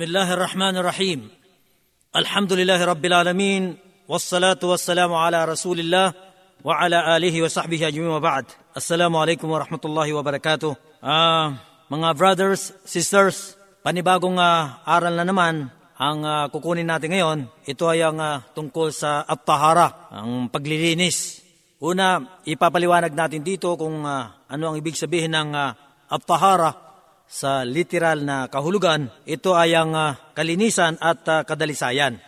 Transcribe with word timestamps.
بسم 0.00 0.01
الله 0.01 0.33
الرحمن 0.33 0.77
الرحيم 0.77 1.19
الحمد 2.15 2.53
لله 2.53 2.85
رب 2.85 3.01
العالمين 3.05 3.77
والصلاة 4.07 4.61
والسلام 4.63 5.09
على 5.13 5.45
رسول 5.45 5.79
الله 5.81 6.13
وعلى 6.61 7.17
آله 7.17 7.41
وصحبه 7.41 7.87
أجمعين 7.87 8.13
وبعد 8.13 8.45
السلام 8.77 9.09
عليكم 9.09 9.47
ورحمة 9.49 9.83
الله 9.85 10.07
وبركاته 10.13 10.71
Ah, 11.01 11.57
mga 11.89 12.13
brothers, 12.13 12.77
sisters, 12.85 13.57
panibagong 13.81 14.37
ah, 14.37 14.85
aral 14.85 15.17
na 15.17 15.25
naman 15.25 15.73
ang 15.97 16.19
ah, 16.29 16.45
kukunin 16.53 16.85
natin 16.85 17.17
ngayon. 17.17 17.39
Ito 17.65 17.89
ay 17.89 18.05
ang 18.05 18.21
ah, 18.21 18.45
tungkol 18.53 18.93
sa 18.93 19.25
at-tahara, 19.25 20.13
ang 20.13 20.45
paglilinis. 20.53 21.41
Una, 21.81 22.37
ipapaliwanag 22.45 23.17
natin 23.17 23.41
dito 23.41 23.73
kung 23.81 24.05
ah, 24.05 24.45
ano 24.45 24.63
ang 24.69 24.75
ibig 24.77 24.93
sabihin 24.93 25.33
ng 25.33 25.57
ah, 25.57 25.73
at-tahara 26.05 26.69
sa 27.31 27.63
literal 27.63 28.27
na 28.27 28.51
kahulugan, 28.51 29.07
ito 29.23 29.55
ay 29.55 29.71
ang 29.71 29.95
ah, 29.95 30.19
kalinisan 30.35 30.99
at 30.99 31.23
ah, 31.31 31.47
kadalisayan. 31.47 32.19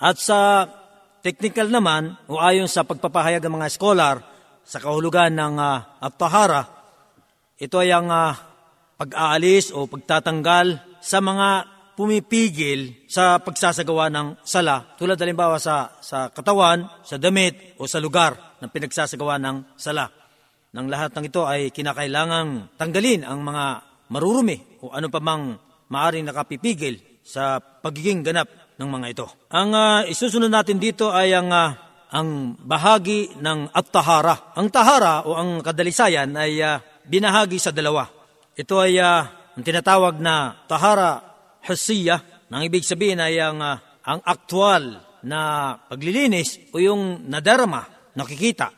At 0.00 0.16
sa 0.16 0.64
technical 1.20 1.68
naman, 1.68 2.16
o 2.32 2.40
ayon 2.40 2.64
sa 2.64 2.88
pagpapahayag 2.88 3.44
ng 3.44 3.60
mga 3.60 3.68
scholar 3.68 4.16
sa 4.64 4.80
kahulugan 4.80 5.36
ng 5.36 5.60
uh, 5.60 6.00
at-tahara, 6.00 6.64
ito 7.60 7.76
ay 7.76 7.92
ang 7.92 8.08
ah, 8.08 8.32
pag-aalis 8.96 9.76
o 9.76 9.84
pagtatanggal 9.84 10.80
sa 11.04 11.20
mga 11.20 11.48
pumipigil 11.92 13.04
sa 13.04 13.42
pagsasagawa 13.42 14.08
ng 14.08 14.26
sala, 14.46 14.96
tulad 14.96 15.20
halimbawa 15.20 15.60
sa, 15.60 15.98
sa 16.00 16.32
katawan, 16.32 16.88
sa 17.04 17.20
damit 17.20 17.76
o 17.76 17.84
sa 17.84 18.00
lugar 18.00 18.56
na 18.64 18.70
pinagsasagawa 18.70 19.36
ng 19.42 19.76
sala. 19.76 20.08
Nang 20.72 20.88
lahat 20.88 21.12
ng 21.12 21.24
ito 21.26 21.42
ay 21.44 21.74
kinakailangang 21.74 22.78
tanggalin 22.78 23.26
ang 23.26 23.42
mga 23.42 23.87
marurumi 24.08 24.80
o 24.84 24.92
ano 24.92 25.08
pa 25.12 25.20
mang 25.20 25.56
maaring 25.88 26.28
nakapipigil 26.28 27.00
sa 27.24 27.60
pagiging 27.60 28.24
ganap 28.24 28.48
ng 28.76 28.88
mga 28.88 29.06
ito. 29.12 29.26
Ang 29.52 29.70
ah, 29.72 30.00
isusunod 30.04 30.48
natin 30.48 30.80
dito 30.80 31.12
ay 31.12 31.32
ang 31.32 31.48
ah, 31.52 31.88
ang 32.08 32.56
bahagi 32.56 33.36
ng 33.36 33.72
at-tahara. 33.72 34.56
Ang 34.56 34.72
tahara 34.72 35.28
o 35.28 35.36
ang 35.36 35.60
kadalisayan 35.60 36.32
ay 36.36 36.60
ah, 36.64 36.80
binahagi 37.04 37.60
sa 37.60 37.72
dalawa. 37.72 38.08
Ito 38.56 38.80
ay 38.80 38.96
ah, 39.00 39.52
ang 39.52 39.64
tinatawag 39.64 40.16
na 40.22 40.64
tahara 40.70 41.20
husiya. 41.66 42.46
Nang 42.48 42.64
ibig 42.64 42.86
sabihin 42.86 43.20
ay 43.20 43.36
ang, 43.36 43.60
ah, 43.60 43.76
ang 44.08 44.24
aktual 44.24 45.04
na 45.26 45.74
paglilinis 45.90 46.72
o 46.72 46.80
yung 46.80 47.28
nadarama, 47.28 48.14
nakikita. 48.16 48.72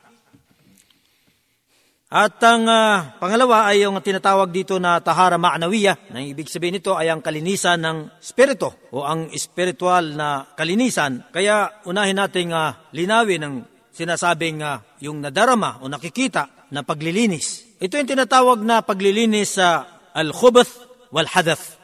At 2.10 2.42
ang 2.42 2.66
ah, 2.66 3.14
pangalawa 3.22 3.70
ay 3.70 3.86
yung 3.86 3.94
tinatawag 4.02 4.50
dito 4.50 4.82
na 4.82 4.98
tahara 4.98 5.38
ma'nawiya. 5.38 6.10
Nang 6.10 6.26
ibig 6.26 6.50
sabihin 6.50 6.82
nito 6.82 6.98
ay 6.98 7.06
ang 7.06 7.22
kalinisan 7.22 7.78
ng 7.78 8.18
spirito 8.18 8.90
o 8.90 9.06
ang 9.06 9.30
spiritual 9.38 10.18
na 10.18 10.42
kalinisan. 10.58 11.30
Kaya 11.30 11.70
unahin 11.86 12.18
nating 12.18 12.50
ah, 12.50 12.90
linawin 12.90 13.46
ang 13.46 13.54
sinasabing 13.94 14.58
ah, 14.58 14.82
yung 14.98 15.22
nadarama 15.22 15.78
o 15.78 15.86
nakikita 15.86 16.66
na 16.74 16.82
paglilinis. 16.82 17.78
Ito 17.78 18.02
yung 18.02 18.10
tinatawag 18.10 18.58
na 18.66 18.82
paglilinis 18.82 19.62
sa 19.62 19.86
al-khubath 20.10 20.90
wal-hadath. 21.14 21.78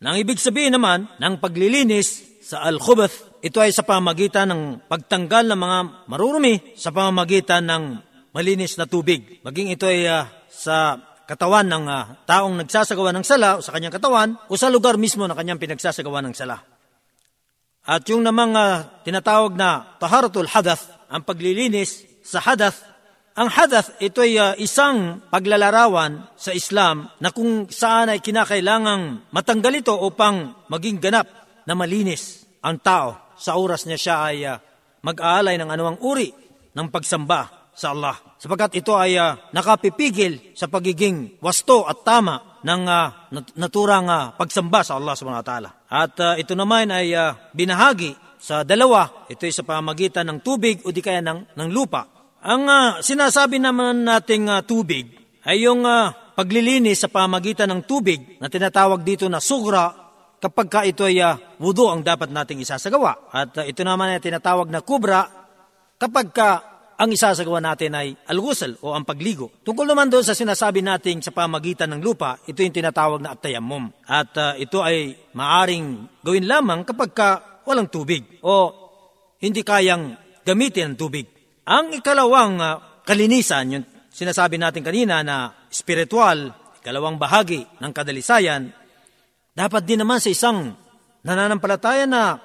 Nang 0.00 0.16
ibig 0.16 0.40
sabihin 0.40 0.72
naman 0.72 1.04
ng 1.20 1.36
paglilinis 1.36 2.40
sa 2.40 2.64
al-khubath, 2.64 3.44
ito 3.44 3.60
ay 3.60 3.76
sa 3.76 3.84
pamamagitan 3.84 4.48
ng 4.48 4.62
pagtanggal 4.88 5.52
ng 5.52 5.60
mga 5.60 5.78
marurumi 6.08 6.72
sa 6.80 6.88
pamamagitan 6.88 7.68
ng 7.68 7.84
malinis 8.34 8.78
na 8.78 8.86
tubig. 8.86 9.42
Maging 9.42 9.74
ito 9.74 9.86
ay 9.86 10.06
ah, 10.06 10.26
sa 10.50 10.98
katawan 11.30 11.66
ng 11.70 11.84
ah, 11.86 12.04
taong 12.26 12.58
nagsasagawa 12.58 13.14
ng 13.14 13.24
sala 13.26 13.58
o 13.58 13.62
sa 13.62 13.70
kanyang 13.70 13.94
katawan 13.94 14.34
o 14.50 14.58
sa 14.58 14.66
lugar 14.66 14.98
mismo 14.98 15.26
na 15.30 15.38
kanyang 15.38 15.62
pinagsasagawa 15.62 16.18
ng 16.26 16.34
sala. 16.34 16.58
At 17.86 18.02
yung 18.10 18.26
namang 18.26 18.52
ah, 18.58 19.02
tinatawag 19.06 19.54
na 19.54 19.96
taharatul 20.02 20.50
hadath, 20.50 20.90
ang 21.10 21.22
paglilinis 21.22 22.06
sa 22.26 22.42
hadath, 22.42 22.82
ang 23.38 23.46
hadath 23.46 23.94
ito 24.02 24.26
ay 24.26 24.34
ah, 24.36 24.52
isang 24.58 25.22
paglalarawan 25.30 26.34
sa 26.34 26.50
Islam 26.50 27.08
na 27.22 27.30
kung 27.30 27.70
saan 27.70 28.10
ay 28.10 28.18
kinakailangang 28.18 29.30
matanggal 29.30 29.74
ito 29.74 29.94
upang 29.94 30.66
maging 30.66 30.98
ganap 30.98 31.30
na 31.62 31.78
malinis 31.78 32.42
ang 32.60 32.82
tao 32.82 33.34
sa 33.38 33.56
oras 33.56 33.86
niya 33.86 33.98
siya 33.98 34.16
ay 34.26 34.38
ah, 34.50 34.58
mag-aalay 35.00 35.56
ng 35.56 35.70
anumang 35.70 35.98
uri 36.02 36.34
ng 36.74 36.86
pagsamba 36.90 37.59
sa 37.80 37.96
Allah. 37.96 38.20
Sapagkat 38.36 38.76
ito 38.76 38.92
ay 38.92 39.16
ah, 39.16 39.40
nakapipigil 39.56 40.52
sa 40.52 40.68
pagiging 40.68 41.40
wasto 41.40 41.88
at 41.88 42.04
tama 42.04 42.60
ng 42.60 42.82
nat- 43.32 43.56
naturang 43.56 44.04
ah, 44.12 44.36
pagsamba 44.36 44.84
sa 44.84 45.00
Allah 45.00 45.16
subhanahu 45.16 45.40
wa 45.40 45.48
ta'ala. 45.48 45.70
At 45.88 46.14
ah, 46.20 46.34
ito 46.36 46.52
naman 46.52 46.92
ay 46.92 47.16
ah, 47.16 47.32
binahagi 47.56 48.12
sa 48.36 48.60
dalawa. 48.68 49.28
Ito 49.32 49.48
ay 49.48 49.54
sa 49.56 49.64
pamagitan 49.64 50.28
ng 50.28 50.38
tubig 50.44 50.84
o 50.84 50.92
di 50.92 51.00
kaya 51.00 51.24
ng, 51.24 51.56
ng 51.56 51.68
lupa. 51.72 52.04
Ang 52.44 52.62
ah, 52.68 52.90
sinasabi 53.00 53.56
naman 53.56 54.04
nating 54.04 54.52
ah, 54.52 54.60
tubig 54.60 55.08
ay 55.48 55.64
yung 55.64 55.88
ah, 55.88 56.12
paglilinis 56.36 57.04
sa 57.04 57.08
pamagitan 57.08 57.68
ng 57.72 57.88
tubig 57.88 58.40
na 58.40 58.52
tinatawag 58.52 59.00
dito 59.04 59.28
na 59.28 59.40
sugra 59.40 59.92
kapag 60.40 60.68
ka 60.72 60.80
ito 60.88 61.04
ay 61.04 61.20
ah, 61.20 61.36
wudu 61.60 61.88
ang 61.88 62.00
dapat 62.00 62.32
nating 62.32 62.64
isasagawa. 62.64 63.28
At 63.32 63.60
ah, 63.60 63.64
ito 63.64 63.84
naman 63.84 64.16
ay 64.16 64.24
tinatawag 64.24 64.68
na 64.72 64.80
kubra 64.80 65.28
kapag 66.00 66.32
ka 66.32 66.69
ang 67.00 67.08
isasagawa 67.16 67.64
natin 67.64 67.96
ay 67.96 68.12
al-ghusl 68.28 68.76
o 68.84 68.92
ang 68.92 69.08
pagligo. 69.08 69.48
Tungkol 69.64 69.88
naman 69.88 70.12
doon 70.12 70.20
sa 70.20 70.36
sinasabi 70.36 70.84
nating 70.84 71.24
sa 71.24 71.32
pamagitan 71.32 71.88
ng 71.96 72.04
lupa, 72.04 72.36
ito 72.44 72.60
yung 72.60 72.76
tinatawag 72.76 73.24
na 73.24 73.32
at-tayammum. 73.32 73.88
At 74.04 74.36
ah, 74.36 74.52
ito 74.52 74.84
ay 74.84 75.16
maaring 75.32 76.20
gawin 76.20 76.44
lamang 76.44 76.84
kapag 76.84 77.10
ka 77.16 77.28
walang 77.64 77.88
tubig 77.88 78.44
o 78.44 78.68
hindi 79.40 79.64
kayang 79.64 80.12
gamitin 80.44 80.92
ang 80.92 80.96
tubig. 81.00 81.24
Ang 81.64 81.96
ikalawang 81.96 82.60
ah, 82.60 83.00
kalinisan, 83.00 83.80
yung 83.80 83.86
sinasabi 84.12 84.60
natin 84.60 84.84
kanina 84.84 85.24
na 85.24 85.56
spiritual, 85.72 86.52
ikalawang 86.84 87.16
bahagi 87.16 87.64
ng 87.80 87.92
kadalisayan, 87.96 88.76
dapat 89.56 89.88
din 89.88 90.04
naman 90.04 90.20
sa 90.20 90.28
isang 90.28 90.76
nananampalataya 91.24 92.04
na 92.04 92.36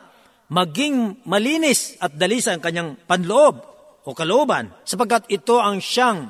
maging 0.47 1.27
malinis 1.27 1.99
at 1.99 2.15
dalisa 2.15 2.55
ang 2.55 2.63
kanyang 2.63 2.95
panloob 3.03 3.74
o 4.05 4.13
kalooban 4.13 4.69
sapagkat 4.85 5.25
ito 5.33 5.57
ang 5.57 5.81
siyang 5.81 6.29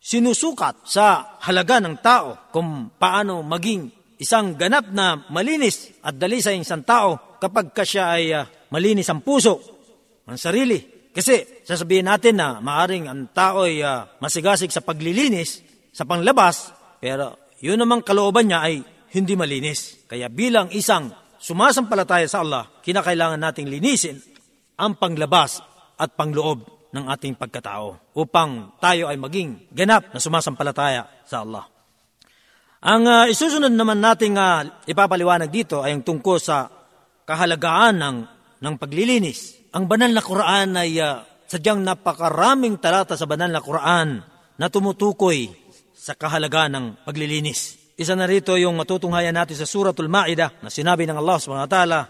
sinusukat 0.00 0.88
sa 0.88 1.36
halaga 1.44 1.80
ng 1.80 1.96
tao 2.00 2.48
kung 2.48 2.92
paano 2.96 3.44
maging 3.44 4.16
isang 4.20 4.56
ganap 4.56 4.88
na 4.92 5.28
malinis 5.28 5.92
at 6.00 6.16
dalisa 6.16 6.52
yung 6.52 6.64
isang 6.64 6.84
tao 6.84 7.36
kapag 7.40 7.72
ka 7.72 7.84
siya 7.84 8.16
ay 8.16 8.24
ah, 8.32 8.44
malinis 8.72 9.08
ang 9.08 9.24
puso, 9.24 9.60
ang 10.28 10.40
sarili. 10.40 11.00
Kasi 11.10 11.64
sasabihin 11.64 12.06
natin 12.06 12.38
na 12.38 12.60
maaring 12.60 13.08
ang 13.08 13.32
tao 13.32 13.64
ay 13.68 13.80
ah, 13.84 14.08
masigasig 14.20 14.72
sa 14.72 14.84
paglilinis, 14.84 15.64
sa 15.92 16.04
panglabas, 16.08 16.72
pero 17.00 17.52
yun 17.60 17.80
namang 17.80 18.04
kalooban 18.04 18.48
niya 18.48 18.60
ay 18.64 18.80
hindi 19.16 19.36
malinis. 19.36 20.04
Kaya 20.08 20.32
bilang 20.32 20.72
isang 20.72 21.12
sumasampalataya 21.40 22.28
sa 22.28 22.44
Allah, 22.44 22.68
kinakailangan 22.84 23.40
nating 23.40 23.68
linisin 23.68 24.16
ang 24.80 24.96
panglabas 24.96 25.60
at 26.00 26.16
pangloob 26.16 26.79
ng 26.90 27.04
ating 27.06 27.38
pagkatao 27.38 28.14
upang 28.18 28.74
tayo 28.82 29.06
ay 29.06 29.16
maging 29.18 29.70
ganap 29.70 30.10
na 30.10 30.18
sumasampalataya 30.18 31.06
sa 31.22 31.46
Allah. 31.46 31.64
Ang 32.80 33.02
ah, 33.06 33.24
isusunod 33.28 33.70
naman 33.70 34.00
nating 34.00 34.34
ah, 34.40 34.64
ipapaliwanag 34.88 35.52
dito 35.52 35.84
ay 35.84 35.94
ang 35.94 36.02
tungkol 36.02 36.40
sa 36.40 36.66
kahalagaan 37.28 38.00
ng, 38.00 38.16
ng 38.58 38.74
paglilinis. 38.80 39.70
Ang 39.76 39.86
banal 39.86 40.10
na 40.10 40.24
Quran 40.24 40.74
ay 40.74 40.98
ah, 40.98 41.22
sadyang 41.44 41.84
napakaraming 41.84 42.80
talata 42.82 43.14
sa 43.14 43.28
banal 43.28 43.52
na 43.52 43.60
Quran 43.62 44.24
na 44.56 44.66
tumutukoy 44.66 45.52
sa 45.92 46.16
kahalagaan 46.16 46.72
ng 46.72 46.86
paglilinis. 47.04 47.92
Isa 48.00 48.16
na 48.16 48.24
rito 48.24 48.56
yung 48.56 48.80
matutunghayan 48.80 49.36
natin 49.36 49.60
sa 49.60 49.68
Suratul 49.68 50.08
Ma'idah 50.08 50.64
na 50.64 50.72
sinabi 50.72 51.04
ng 51.04 51.20
Allah 51.20 51.36
subhanahu 51.36 51.68
wa 51.68 51.72
ta'ala, 51.72 52.00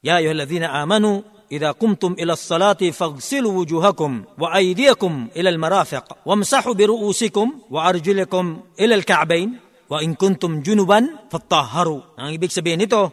Ya 0.00 0.22
ayyuhalladzina 0.24 0.72
amanu 0.72 1.20
إذا 1.51 1.71
قمتم 1.71 2.15
إلى 2.19 2.33
الصلاة 2.33 2.81
فاغسلوا 2.95 3.53
وجوهكم 3.59 4.11
وأيديكم 4.39 5.27
إلى 5.35 5.49
المرافق 5.49 6.17
وامسحوا 6.25 6.73
برؤوسكم 6.73 7.47
وأرجلكم 7.69 8.45
إلى 8.79 8.95
الكعبين 8.95 9.49
وإن 9.91 10.15
كنتم 10.15 10.63
جنبا 10.63 10.99
فطهروا 11.27 12.01
Ang 12.15 12.31
ibig 12.31 12.55
sabihin 12.55 12.79
nito, 12.79 13.11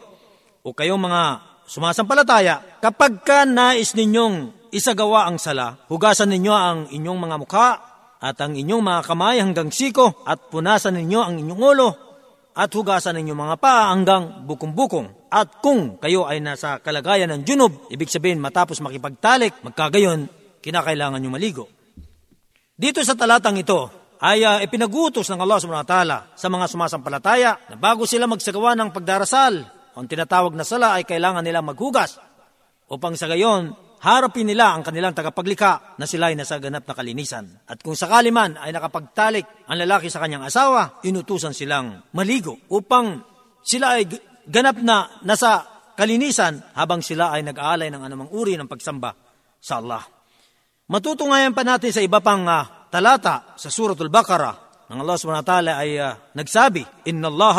o 0.62 0.70
kayong 0.70 1.02
mga 1.02 1.22
sumasampalataya, 1.66 2.78
kapag 2.78 3.26
ka 3.26 3.42
nais 3.42 3.98
ninyong 3.98 4.54
isagawa 4.70 5.26
ang 5.26 5.42
sala, 5.42 5.82
hugasan 5.90 6.30
ninyo 6.30 6.54
ang 6.54 6.78
inyong 6.94 7.18
mga 7.18 7.36
mukha 7.42 7.68
at 8.22 8.38
ang 8.38 8.54
inyong 8.54 8.82
mga 8.82 9.00
kamay 9.02 9.42
hanggang 9.42 9.74
siko 9.74 10.22
at 10.22 10.50
punasan 10.50 10.94
ninyo 10.94 11.20
ang 11.22 11.34
inyong 11.42 11.62
ulo 11.62 11.90
at 12.58 12.70
hugasan 12.74 13.18
ninyo 13.18 13.34
mga 13.38 13.56
paa 13.62 13.94
hanggang 13.94 14.46
bukong-bukong. 14.46 15.21
At 15.33 15.65
kung 15.65 15.97
kayo 15.97 16.29
ay 16.29 16.45
nasa 16.45 16.77
kalagayan 16.77 17.33
ng 17.33 17.41
junub, 17.41 17.89
ibig 17.89 18.05
sabihin 18.05 18.37
matapos 18.37 18.77
makipagtalik, 18.85 19.65
magkagayon, 19.65 20.29
kinakailangan 20.61 21.17
nyo 21.17 21.31
maligo. 21.33 21.65
Dito 22.77 23.01
sa 23.01 23.17
talatang 23.17 23.57
ito 23.57 23.89
ay 24.21 24.45
uh, 24.45 24.61
ipinagutos 24.61 25.25
ng 25.33 25.41
Allah 25.41 25.57
subhanahu 25.57 25.81
wa 25.83 25.89
ta'ala 25.89 26.17
sa 26.37 26.47
mga 26.53 26.65
sumasampalataya 26.69 27.51
na 27.73 27.75
bago 27.81 28.05
sila 28.05 28.29
magsagawa 28.29 28.77
ng 28.77 28.93
pagdarasal 28.93 29.55
Ang 29.93 30.09
tinatawag 30.09 30.57
na 30.57 30.65
sala 30.65 30.97
ay 30.97 31.05
kailangan 31.05 31.45
nilang 31.45 31.69
maghugas 31.69 32.17
upang 32.89 33.13
sa 33.13 33.29
gayon 33.29 33.77
harapin 34.01 34.49
nila 34.49 34.73
ang 34.73 34.81
kanilang 34.81 35.13
tagapaglikha 35.13 36.01
na 36.01 36.09
sila 36.09 36.33
ay 36.33 36.35
nasa 36.37 36.57
ganap 36.57 36.89
na 36.89 36.97
kalinisan. 36.97 37.45
At 37.69 37.85
kung 37.85 37.93
sakali 37.93 38.33
man 38.33 38.57
ay 38.57 38.73
nakapagtalik 38.73 39.69
ang 39.69 39.77
lalaki 39.77 40.09
sa 40.09 40.17
kanyang 40.17 40.49
asawa, 40.49 40.97
inutusan 41.05 41.53
silang 41.53 42.09
maligo 42.17 42.57
upang 42.73 43.21
sila 43.61 44.01
ay 44.01 44.09
ganap 44.47 44.79
na 44.79 45.21
nasa 45.23 45.65
kalinisan 45.93 46.59
habang 46.73 47.05
sila 47.05 47.33
ay 47.33 47.45
nag-aalay 47.45 47.89
ng 47.93 48.01
anumang 48.01 48.31
uri 48.33 48.57
ng 48.57 48.69
pagsamba 48.69 49.13
sa 49.61 49.79
Allah. 49.79 50.03
Matutungayan 50.89 51.55
pa 51.55 51.63
natin 51.63 51.93
sa 51.93 52.03
iba 52.03 52.19
pang 52.19 52.43
uh, 52.43 52.91
talata 52.91 53.55
sa 53.55 53.69
Suratul 53.71 54.11
Baqarah 54.11 54.87
ng 54.91 54.99
Allah 54.99 55.17
subhanahu 55.17 55.43
wa 55.45 55.49
ta'ala 55.49 55.71
ay 55.79 55.95
uh, 55.97 56.13
nagsabi, 56.35 56.83
Inna 57.07 57.31
Allah 57.31 57.57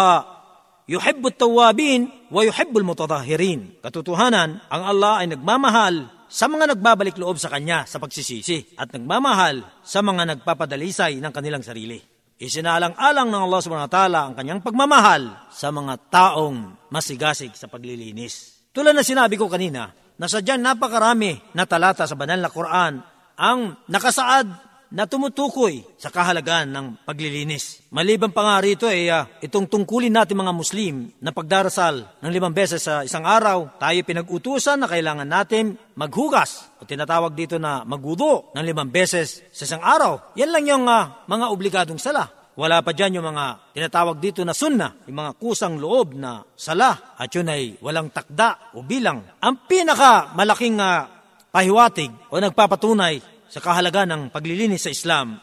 yuhibbu 0.84 1.32
tawabin 1.32 2.28
wa 2.28 2.44
yuhibbu 2.44 2.84
mutatahirin. 2.84 3.80
Katotohanan, 3.80 4.60
ang 4.68 4.82
Allah 4.84 5.24
ay 5.24 5.32
nagmamahal 5.32 6.12
sa 6.28 6.50
mga 6.50 6.76
nagbabalik 6.76 7.16
loob 7.16 7.40
sa 7.40 7.48
Kanya 7.48 7.88
sa 7.88 7.96
pagsisisi 7.96 8.76
at 8.76 8.92
nagmamahal 8.92 9.64
sa 9.80 10.04
mga 10.04 10.36
nagpapadalisay 10.36 11.22
ng 11.22 11.32
kanilang 11.32 11.64
sarili. 11.64 12.13
Isinalang-alang 12.34 13.30
ng 13.30 13.42
Allah 13.46 13.60
subhanahu 13.62 13.86
wa 13.86 13.94
ta'ala 13.94 14.20
ang 14.26 14.34
kanyang 14.34 14.60
pagmamahal 14.60 15.50
sa 15.54 15.70
mga 15.70 15.94
taong 16.10 16.90
masigasig 16.90 17.54
sa 17.54 17.70
paglilinis. 17.70 18.66
Tulad 18.74 18.90
na 18.90 19.06
sinabi 19.06 19.38
ko 19.38 19.46
kanina, 19.46 19.94
na 20.14 20.26
sadyang 20.30 20.62
napakarami 20.62 21.54
na 21.54 21.66
talata 21.66 22.06
sa 22.06 22.14
banal 22.14 22.38
na 22.38 22.50
Quran 22.50 23.02
ang 23.34 23.58
nakasaad 23.90 24.46
na 24.92 25.08
tumutukoy 25.08 25.84
sa 25.96 26.12
kahalagan 26.12 26.68
ng 26.68 26.86
paglilinis. 27.06 27.84
Maliban 27.88 28.34
pa 28.34 28.44
nga 28.44 28.56
rito 28.60 28.84
ay 28.84 29.08
uh, 29.08 29.24
itong 29.40 29.70
tungkulin 29.70 30.12
natin 30.12 30.38
mga 30.38 30.54
Muslim 30.54 31.08
na 31.18 31.32
pagdarasal 31.32 32.04
ng 32.20 32.30
limang 32.32 32.52
beses 32.52 32.84
sa 32.84 33.02
isang 33.02 33.24
araw, 33.24 33.78
tayo 33.80 33.98
pinag-utusan 34.04 34.82
na 34.82 34.90
kailangan 34.90 35.28
natin 35.28 35.78
maghugas 35.96 36.68
o 36.78 36.86
tinatawag 36.86 37.32
dito 37.32 37.56
na 37.56 37.82
magudo 37.86 38.52
ng 38.52 38.64
limang 38.64 38.90
beses 38.90 39.46
sa 39.50 39.64
isang 39.64 39.82
araw. 39.82 40.34
Yan 40.36 40.50
lang 40.52 40.64
yung 40.68 40.84
uh, 40.86 41.26
mga 41.26 41.46
obligadong 41.50 42.00
sala. 42.00 42.44
Wala 42.54 42.86
pa 42.86 42.94
dyan 42.94 43.18
yung 43.18 43.26
mga 43.34 43.74
tinatawag 43.74 44.22
dito 44.22 44.46
na 44.46 44.54
sunna, 44.54 44.94
yung 45.10 45.18
mga 45.18 45.32
kusang 45.42 45.74
loob 45.74 46.14
na 46.14 46.46
sala 46.54 47.18
at 47.18 47.26
yun 47.34 47.50
ay 47.50 47.74
walang 47.82 48.14
takda 48.14 48.70
o 48.78 48.86
bilang. 48.86 49.26
Ang 49.42 49.66
pinaka 49.66 50.30
malaking 50.38 50.78
uh, 50.78 51.02
pahiwatig 51.50 52.14
o 52.30 52.38
nagpapatunay 52.38 53.33
sa 53.54 53.62
kahalaga 53.62 54.02
ng 54.02 54.34
paglilinis 54.34 54.82
sa 54.82 54.90
Islam 54.90 55.38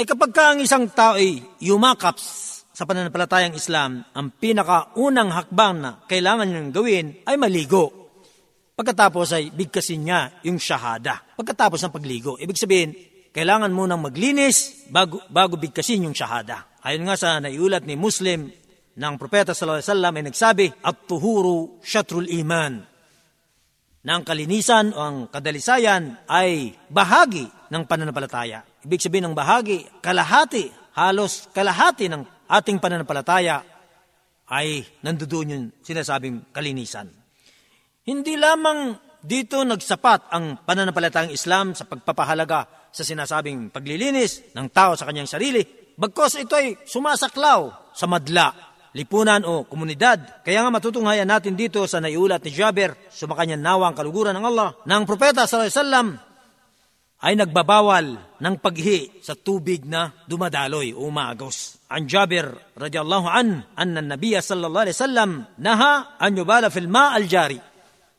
ay 0.00 0.08
kapag 0.08 0.32
ka 0.32 0.56
ang 0.56 0.64
isang 0.64 0.88
tao 0.88 1.20
ay 1.20 1.36
yumakap 1.60 2.16
sa 2.72 2.88
pananampalatayang 2.88 3.52
Islam, 3.52 4.00
ang 4.16 4.32
pinakaunang 4.32 5.28
hakbang 5.28 5.76
na 5.76 6.00
kailangan 6.08 6.48
niyang 6.48 6.72
gawin 6.72 7.06
ay 7.28 7.36
maligo. 7.36 8.08
Pagkatapos 8.72 9.36
ay 9.36 9.52
bigkasin 9.52 10.08
niya 10.08 10.40
yung 10.48 10.56
shahada. 10.56 11.20
Pagkatapos 11.36 11.84
ng 11.84 11.92
pagligo, 11.92 12.40
ibig 12.40 12.56
sabihin, 12.56 12.96
kailangan 13.36 13.68
munang 13.68 14.00
maglinis 14.00 14.88
bago, 14.88 15.20
bago 15.28 15.60
bigkasin 15.60 16.08
yung 16.08 16.16
shahada. 16.16 16.80
Ayon 16.80 17.04
nga 17.04 17.20
sa 17.20 17.36
naiulat 17.36 17.84
ni 17.84 18.00
Muslim 18.00 18.48
ng 18.96 19.14
Propeta 19.20 19.52
sallallahu 19.52 19.84
alaihi 19.84 19.92
wasallam 19.92 20.14
ay 20.16 20.24
nagsabi, 20.32 20.66
"At-tuhuru 20.80 21.84
syatrul 21.84 22.24
iman." 22.40 22.89
Ang 24.08 24.24
kalinisan 24.24 24.96
o 24.96 24.98
ang 25.00 25.16
kadalisayan 25.28 26.24
ay 26.24 26.72
bahagi 26.88 27.44
ng 27.68 27.82
pananampalataya. 27.84 28.64
Ibig 28.80 28.96
sabihin 28.96 29.28
ng 29.28 29.36
bahagi, 29.36 29.84
kalahati, 30.00 30.72
halos 30.96 31.52
kalahati 31.52 32.08
ng 32.08 32.24
ating 32.48 32.80
pananampalataya 32.80 33.60
ay 34.48 34.82
nandoon 35.04 35.52
yung 35.52 35.66
sinasabing 35.84 36.48
kalinisan. 36.48 37.12
Hindi 38.08 38.40
lamang 38.40 38.96
dito 39.20 39.60
nagsapat 39.60 40.32
ang 40.32 40.64
pananampalatayang 40.64 41.36
Islam 41.36 41.76
sa 41.76 41.84
pagpapahalaga 41.84 42.88
sa 42.88 43.04
sinasabing 43.04 43.68
paglilinis 43.68 44.56
ng 44.56 44.66
tao 44.72 44.96
sa 44.96 45.04
kanyang 45.04 45.28
sarili, 45.28 45.60
bagkos 45.94 46.40
ito 46.40 46.56
ay 46.56 46.80
sumasaklaw 46.88 47.92
sa 47.92 48.08
madla 48.08 48.69
lipunan 48.96 49.42
o 49.46 49.66
komunidad. 49.66 50.42
Kaya 50.42 50.66
nga 50.66 50.70
matutunghayan 50.72 51.28
natin 51.28 51.54
dito 51.54 51.84
sa 51.86 52.02
naiulat 52.02 52.42
ni 52.42 52.50
Jaber, 52.50 52.96
sumakanyang 53.10 53.62
nawa 53.62 53.90
ang 53.90 53.96
kaluguran 53.96 54.34
ng 54.34 54.46
Allah, 54.46 54.74
na 54.86 54.98
ang 54.98 55.06
propeta 55.06 55.46
sallallahu 55.46 56.30
ay 57.20 57.36
nagbabawal 57.36 58.16
ng 58.40 58.54
paghi 58.64 59.20
sa 59.20 59.36
tubig 59.36 59.84
na 59.84 60.08
dumadaloy 60.24 60.96
o 60.96 61.04
umaagos. 61.04 61.76
An 61.92 62.08
Jabir 62.08 62.48
radiyallahu 62.72 63.28
an, 63.28 63.60
anna 63.76 64.00
nabiya 64.00 64.40
sallallahu 64.40 64.84
alaihi 64.88 64.96
wasallam 64.96 65.30
naha 65.60 66.16
an 66.16 66.32
yubala 66.32 66.72
fil 66.72 66.88
ma 66.88 67.12
al 67.12 67.28
jari. 67.28 67.60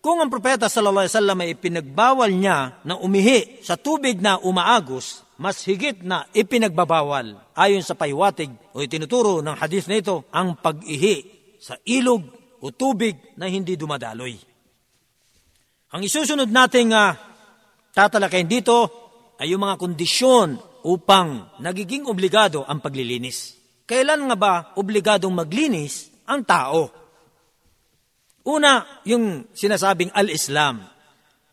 Kung 0.02 0.22
ang 0.22 0.30
propeta 0.30 0.70
sallallahu 0.70 1.06
alaihi 1.06 1.18
wasallam 1.18 1.40
ay 1.42 1.50
ipinagbawal 1.58 2.30
niya 2.30 2.82
na 2.86 2.98
umihi 2.98 3.66
sa 3.66 3.74
tubig 3.74 4.22
na 4.22 4.38
umaagos, 4.38 5.26
mas 5.42 5.66
higit 5.66 6.06
na 6.06 6.30
ipinagbabawal 6.38 7.58
ayon 7.58 7.82
sa 7.82 7.98
pahiwatig 7.98 8.54
o 8.78 8.86
itinuturo 8.86 9.42
ng 9.42 9.58
hadith 9.58 9.90
na 9.90 9.98
ito 9.98 10.30
ang 10.30 10.54
pag-ihi 10.62 11.26
sa 11.58 11.82
ilog 11.82 12.22
o 12.62 12.70
tubig 12.70 13.18
na 13.42 13.50
hindi 13.50 13.74
dumadaloy. 13.74 14.38
Ang 15.98 16.02
isusunod 16.06 16.46
nating 16.46 16.94
uh, 16.94 17.18
tatalakayin 17.90 18.46
dito 18.46 18.86
ay 19.42 19.50
yung 19.50 19.66
mga 19.66 19.82
kondisyon 19.82 20.62
upang 20.86 21.58
nagiging 21.58 22.06
obligado 22.06 22.62
ang 22.62 22.78
paglilinis. 22.78 23.58
Kailan 23.90 24.30
nga 24.30 24.38
ba 24.38 24.54
obligadong 24.78 25.34
maglinis 25.34 26.14
ang 26.30 26.46
tao? 26.46 26.94
Una, 28.46 29.02
yung 29.10 29.50
sinasabing 29.58 30.14
al-Islam. 30.14 30.86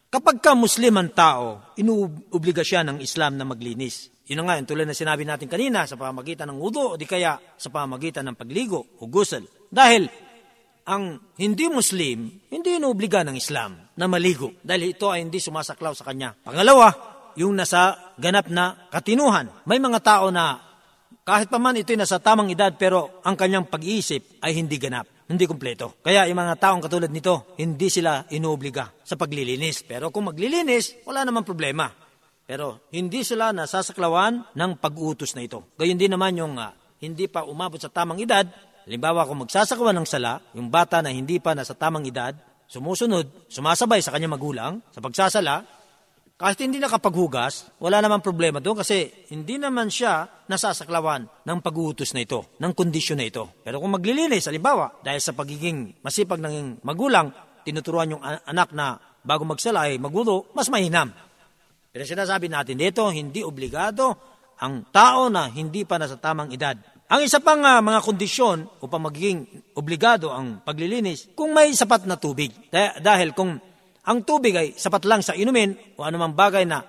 Kapag 0.08 0.40
ka 0.40 0.56
Muslim 0.56 0.96
ang 0.96 1.12
tao, 1.12 1.76
inuobliga 1.76 2.64
siya 2.64 2.80
ng 2.80 3.04
Islam 3.04 3.36
na 3.36 3.44
maglinis. 3.44 4.08
Yun 4.24 4.40
nga, 4.48 4.56
yung 4.56 4.64
tulad 4.64 4.88
na 4.88 4.96
sinabi 4.96 5.28
natin 5.28 5.52
kanina, 5.52 5.84
sa 5.84 6.00
pamagitan 6.00 6.48
ng 6.48 6.56
udo 6.64 6.96
o 6.96 6.96
di 6.96 7.04
kaya 7.04 7.36
sa 7.60 7.68
pamagitan 7.68 8.24
ng 8.32 8.36
pagligo 8.40 8.96
o 8.96 9.04
gusel. 9.04 9.44
Dahil 9.68 10.08
ang 10.88 11.20
hindi 11.36 11.68
Muslim, 11.68 12.24
hindi 12.48 12.80
inuobliga 12.80 13.20
ng 13.20 13.36
Islam 13.36 13.76
na 14.00 14.08
maligo 14.08 14.56
dahil 14.64 14.96
ito 14.96 15.12
ay 15.12 15.28
hindi 15.28 15.44
sumasaklaw 15.44 15.92
sa 15.92 16.08
kanya. 16.08 16.32
Pangalawa, 16.40 16.88
yung 17.36 17.52
nasa 17.52 18.16
ganap 18.16 18.48
na 18.48 18.88
katinuhan. 18.88 19.52
May 19.68 19.76
mga 19.76 20.00
tao 20.00 20.32
na 20.32 20.56
kahit 21.20 21.52
pa 21.52 21.60
man 21.60 21.76
ito'y 21.76 22.00
nasa 22.00 22.16
tamang 22.16 22.48
edad 22.48 22.72
pero 22.80 23.20
ang 23.28 23.36
kanyang 23.36 23.68
pag-iisip 23.68 24.40
ay 24.40 24.56
hindi 24.56 24.80
ganap 24.80 25.17
hindi 25.28 25.44
kumpleto. 25.44 26.00
Kaya 26.00 26.24
yung 26.24 26.40
mga 26.40 26.56
taong 26.56 26.80
katulad 26.80 27.12
nito, 27.12 27.52
hindi 27.60 27.92
sila 27.92 28.24
inuobliga 28.32 28.88
sa 29.04 29.14
paglilinis. 29.20 29.84
Pero 29.84 30.08
kung 30.08 30.32
maglilinis, 30.32 31.04
wala 31.04 31.22
namang 31.28 31.44
problema. 31.44 31.92
Pero 32.48 32.88
hindi 32.96 33.20
sila 33.20 33.52
nasasaklawan 33.52 34.56
ng 34.56 34.70
pag-utos 34.80 35.36
na 35.36 35.44
ito. 35.44 35.68
Gayun 35.76 36.00
din 36.00 36.16
naman 36.16 36.32
yung 36.32 36.56
uh, 36.56 36.72
hindi 37.04 37.28
pa 37.28 37.44
umabot 37.44 37.76
sa 37.76 37.92
tamang 37.92 38.24
edad. 38.24 38.48
Halimbawa, 38.88 39.28
kung 39.28 39.44
magsasakawa 39.44 39.92
ng 39.92 40.08
sala, 40.08 40.40
yung 40.56 40.72
bata 40.72 41.04
na 41.04 41.12
hindi 41.12 41.36
pa 41.44 41.52
nasa 41.52 41.76
tamang 41.76 42.08
edad, 42.08 42.32
sumusunod, 42.64 43.52
sumasabay 43.52 44.00
sa 44.00 44.16
kanyang 44.16 44.32
magulang 44.32 44.80
sa 44.96 45.04
pagsasala, 45.04 45.77
kahit 46.38 46.62
hindi 46.62 46.78
nakapaghugas, 46.78 47.66
wala 47.82 47.98
naman 47.98 48.22
problema 48.22 48.62
doon 48.62 48.78
kasi 48.78 49.10
hindi 49.34 49.58
naman 49.58 49.90
siya 49.90 50.46
nasasaklawan 50.46 51.26
ng 51.42 51.58
pag-uutos 51.58 52.14
na 52.14 52.22
ito, 52.22 52.54
ng 52.62 52.72
kondisyon 52.78 53.18
na 53.18 53.26
ito. 53.26 53.58
Pero 53.66 53.82
kung 53.82 53.90
maglilinis, 53.90 54.46
halimbawa, 54.46 55.02
dahil 55.02 55.18
sa 55.18 55.34
pagiging 55.34 55.98
masipag 55.98 56.38
ng 56.38 56.78
magulang, 56.86 57.34
tinuturuan 57.66 58.14
yung 58.14 58.22
anak 58.22 58.70
na 58.70 59.02
bago 59.26 59.42
magsala 59.42 59.90
ay 59.90 59.98
magulo, 59.98 60.46
mas 60.54 60.70
mahinam. 60.70 61.10
Pero 61.90 62.06
sinasabi 62.06 62.46
natin 62.46 62.78
dito, 62.78 63.10
hindi 63.10 63.42
obligado 63.42 64.14
ang 64.62 64.86
tao 64.94 65.26
na 65.26 65.50
hindi 65.50 65.82
pa 65.82 65.98
nasa 65.98 66.22
tamang 66.22 66.54
edad. 66.54 66.78
Ang 67.10 67.26
isa 67.26 67.42
pang 67.42 67.66
uh, 67.66 67.82
mga 67.82 67.98
kondisyon 68.04 68.78
upang 68.84 69.10
magiging 69.10 69.42
obligado 69.74 70.30
ang 70.30 70.62
paglilinis, 70.62 71.34
kung 71.34 71.50
may 71.50 71.74
sapat 71.74 72.06
na 72.06 72.14
tubig. 72.14 72.54
Dahil 73.02 73.34
kung 73.34 73.58
ang 74.04 74.22
tubig 74.22 74.54
ay 74.54 74.68
sapat 74.76 75.08
lang 75.08 75.24
sa 75.24 75.34
inumin 75.34 75.74
o 75.98 76.06
anumang 76.06 76.36
bagay 76.36 76.68
na 76.68 76.84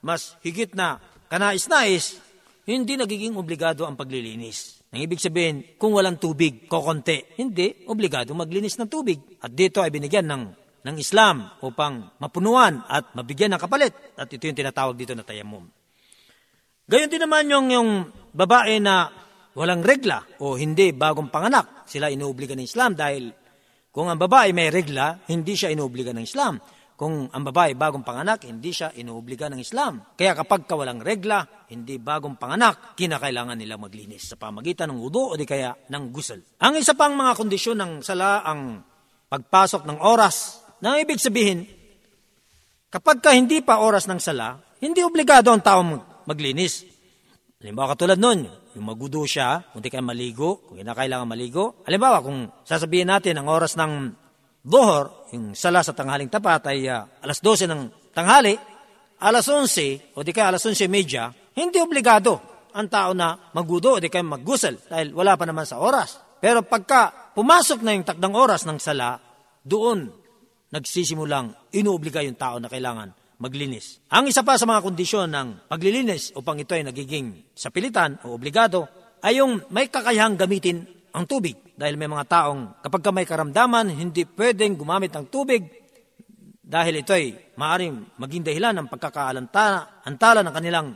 mas 0.00 0.36
higit 0.44 0.72
na 0.72 1.00
kanais-nais, 1.30 2.18
hindi 2.66 2.96
nagiging 2.96 3.36
obligado 3.36 3.84
ang 3.84 3.96
paglilinis. 3.96 4.80
Ang 4.90 5.06
ibig 5.06 5.22
sabihin, 5.22 5.78
kung 5.78 5.94
walang 5.94 6.18
tubig, 6.18 6.66
kokonte, 6.66 7.30
hindi 7.38 7.86
obligado 7.86 8.34
maglinis 8.34 8.74
ng 8.74 8.90
tubig. 8.90 9.38
At 9.38 9.54
dito 9.54 9.78
ay 9.78 9.94
binigyan 9.94 10.26
ng, 10.26 10.42
ng 10.82 10.96
Islam 10.98 11.62
upang 11.62 12.18
mapunuan 12.18 12.82
at 12.90 13.14
mabigyan 13.14 13.54
ng 13.54 13.62
kapalit. 13.62 13.94
At 14.18 14.26
ito 14.26 14.50
yung 14.50 14.58
tinatawag 14.58 14.98
dito 14.98 15.14
na 15.14 15.22
tayamum. 15.22 15.62
Gayon 16.90 17.06
din 17.06 17.22
naman 17.22 17.46
yung, 17.46 17.66
yung 17.70 17.90
babae 18.34 18.82
na 18.82 19.14
walang 19.54 19.78
regla 19.86 20.26
o 20.42 20.58
hindi 20.58 20.90
bagong 20.90 21.30
panganak. 21.30 21.86
Sila 21.86 22.10
inuobliga 22.10 22.58
ng 22.58 22.66
Islam 22.66 22.98
dahil 22.98 23.30
kung 23.90 24.06
ang 24.06 24.18
babae 24.22 24.54
may 24.54 24.70
regla, 24.70 25.18
hindi 25.26 25.58
siya 25.58 25.74
inuobliga 25.74 26.14
ng 26.14 26.22
Islam. 26.22 26.62
Kung 26.94 27.26
ang 27.32 27.42
babae 27.42 27.74
bagong 27.74 28.04
panganak, 28.06 28.46
hindi 28.46 28.70
siya 28.70 28.94
inuobliga 28.94 29.50
ng 29.50 29.58
Islam. 29.58 30.14
Kaya 30.14 30.36
kapag 30.36 30.68
ka 30.68 30.78
walang 30.78 31.02
regla, 31.02 31.66
hindi 31.72 31.98
bagong 31.98 32.36
panganak, 32.38 32.94
kinakailangan 32.94 33.56
nila 33.56 33.80
maglinis 33.80 34.30
sa 34.30 34.36
pamagitan 34.36 34.92
ng 34.92 35.00
wudu 35.00 35.32
o 35.32 35.34
di 35.34 35.48
kaya 35.48 35.74
ng 35.74 36.04
gusel. 36.12 36.44
Ang 36.60 36.76
isa 36.78 36.94
pang 36.94 37.16
mga 37.16 37.32
kondisyon 37.34 37.80
ng 37.80 37.92
sala 38.04 38.44
ang 38.46 38.84
pagpasok 39.26 39.88
ng 39.88 39.98
oras. 40.06 40.60
Na 40.84 41.00
ibig 41.00 41.18
sabihin, 41.18 41.64
kapag 42.92 43.24
ka 43.24 43.32
hindi 43.32 43.64
pa 43.64 43.80
oras 43.80 44.04
ng 44.06 44.20
sala, 44.20 44.60
hindi 44.84 45.00
obligado 45.02 45.50
ang 45.50 45.64
tao 45.64 45.80
maglinis. 46.28 46.84
Halimbawa 47.58 47.96
katulad 47.96 48.20
nun, 48.20 48.44
yung 48.74 48.86
magudo 48.86 49.26
siya, 49.26 49.66
kung 49.74 49.82
di 49.82 49.90
kayo 49.90 50.06
maligo, 50.06 50.62
kung 50.62 50.78
kinakailangan 50.78 51.26
maligo. 51.26 51.82
Halimbawa, 51.86 52.22
kung 52.22 52.46
sasabihin 52.62 53.10
natin 53.10 53.38
ang 53.38 53.50
oras 53.50 53.74
ng 53.74 54.14
Dohor, 54.60 55.32
yung 55.32 55.56
sala 55.56 55.80
sa 55.80 55.96
tanghaling 55.96 56.28
tapat 56.28 56.68
ay 56.68 56.84
uh, 56.84 57.08
alas 57.24 57.40
12 57.40 57.64
ng 57.64 57.82
tanghali, 58.12 58.52
alas 59.24 59.48
11 59.48 60.12
o 60.12 60.20
di 60.20 60.36
kaya 60.36 60.52
alas 60.52 60.62
11 60.68 60.84
media, 60.84 61.32
hindi 61.56 61.80
obligado 61.80 62.36
ang 62.76 62.86
tao 62.86 63.16
na 63.16 63.50
magudo 63.56 63.96
o 63.96 64.00
di 64.00 64.12
kaya 64.12 64.20
maggusal 64.20 64.76
dahil 64.84 65.16
wala 65.16 65.40
pa 65.40 65.48
naman 65.48 65.64
sa 65.64 65.80
oras. 65.80 66.20
Pero 66.44 66.60
pagka 66.60 67.32
pumasok 67.32 67.80
na 67.80 67.96
yung 67.96 68.04
takdang 68.04 68.36
oras 68.36 68.68
ng 68.68 68.76
sala, 68.76 69.16
doon 69.64 70.12
nagsisimulang 70.70 71.72
inuobliga 71.72 72.20
yung 72.20 72.36
tao 72.36 72.60
na 72.60 72.68
kailangan 72.68 73.19
maglinis. 73.40 74.04
Ang 74.12 74.28
isa 74.28 74.44
pa 74.44 74.60
sa 74.60 74.68
mga 74.68 74.84
kondisyon 74.84 75.32
ng 75.32 75.48
paglilinis 75.66 76.36
upang 76.36 76.60
ito 76.60 76.76
ay 76.76 76.84
nagiging 76.84 77.56
sapilitan 77.56 78.20
o 78.28 78.36
obligado 78.36 78.86
ay 79.24 79.40
yung 79.40 79.64
may 79.72 79.88
kakayahang 79.88 80.36
gamitin 80.36 80.84
ang 81.16 81.24
tubig. 81.24 81.56
Dahil 81.74 81.96
may 81.96 82.06
mga 82.06 82.28
taong 82.28 82.84
kapag 82.84 83.00
ka 83.00 83.10
may 83.10 83.24
karamdaman, 83.24 83.96
hindi 83.96 84.28
pwedeng 84.36 84.76
gumamit 84.76 85.16
ng 85.16 85.26
tubig 85.32 85.64
dahil 86.60 87.02
ito 87.02 87.16
ay 87.16 87.56
maaaring 87.56 88.20
maging 88.20 88.44
dahilan 88.46 88.76
ng 88.76 88.86
pagkakaalantala 88.92 90.40
ng 90.44 90.54
kanilang 90.54 90.88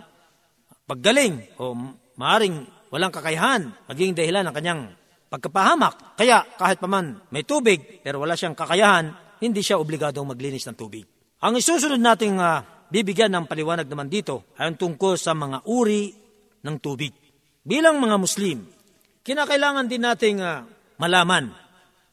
paggaling 0.85 1.57
o 1.59 1.73
maaaring 2.21 2.63
walang 2.93 3.11
kakayahan, 3.11 3.73
maging 3.89 4.15
dahilan 4.15 4.45
ng 4.47 4.55
kanyang 4.55 4.83
pagkapahamak. 5.33 6.15
Kaya 6.21 6.45
kahit 6.61 6.79
paman 6.79 7.25
may 7.33 7.43
tubig 7.43 8.05
pero 8.05 8.21
wala 8.23 8.37
siyang 8.37 8.55
kakayahan, 8.55 9.11
hindi 9.41 9.65
siya 9.65 9.81
obligadong 9.81 10.31
maglinis 10.31 10.69
ng 10.69 10.77
tubig. 10.79 11.14
Ang 11.45 11.61
isusunod 11.61 12.01
nating 12.01 12.41
uh, 12.41 12.65
bibigyan 12.89 13.29
ng 13.29 13.45
paliwanag 13.45 13.85
naman 13.85 14.09
dito 14.09 14.49
ay 14.57 14.81
tungkol 14.81 15.21
sa 15.21 15.37
mga 15.37 15.69
uri 15.69 16.09
ng 16.65 16.77
tubig. 16.81 17.13
Bilang 17.61 18.01
mga 18.01 18.17
Muslim, 18.17 18.65
kinakailangan 19.21 19.85
din 19.85 20.09
nating 20.09 20.41
uh, 20.41 20.65
malaman 20.97 21.53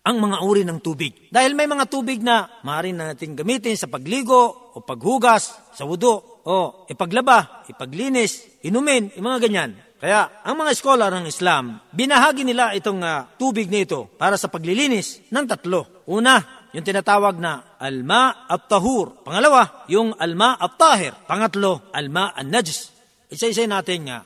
ang 0.03 0.17
mga 0.19 0.37
uri 0.43 0.67
ng 0.67 0.83
tubig. 0.83 1.31
Dahil 1.31 1.55
may 1.55 1.63
mga 1.63 1.87
tubig 1.87 2.19
na 2.19 2.59
maaari 2.67 2.91
na 2.91 3.15
natin 3.15 3.31
gamitin 3.31 3.79
sa 3.79 3.87
pagligo 3.87 4.75
o 4.75 4.83
paghugas, 4.83 5.55
sa 5.71 5.87
wudo, 5.87 6.43
o 6.43 6.83
ipaglaba, 6.91 7.63
ipaglinis, 7.71 8.59
inumin, 8.67 9.15
yung 9.15 9.31
mga 9.31 9.47
ganyan. 9.47 9.71
Kaya 10.01 10.43
ang 10.43 10.59
mga 10.59 10.75
scholar 10.75 11.07
ng 11.07 11.31
Islam, 11.31 11.79
binahagi 11.95 12.43
nila 12.43 12.75
itong 12.75 12.99
uh, 12.99 13.31
tubig 13.39 13.71
nito 13.71 14.11
para 14.19 14.35
sa 14.35 14.51
paglilinis 14.51 15.23
ng 15.31 15.45
tatlo. 15.47 16.03
Una, 16.09 16.60
yung 16.71 16.85
tinatawag 16.87 17.35
na 17.39 17.75
alma 17.75 18.47
at 18.47 18.71
tahur. 18.71 19.23
Pangalawa, 19.27 19.85
yung 19.91 20.15
alma 20.15 20.55
at 20.55 20.79
tahir. 20.79 21.13
Pangatlo, 21.27 21.91
alma 21.91 22.31
an 22.31 22.47
najis. 22.47 22.91
Isa-isa 23.27 23.67
natin 23.67 24.07
nga 24.07 24.23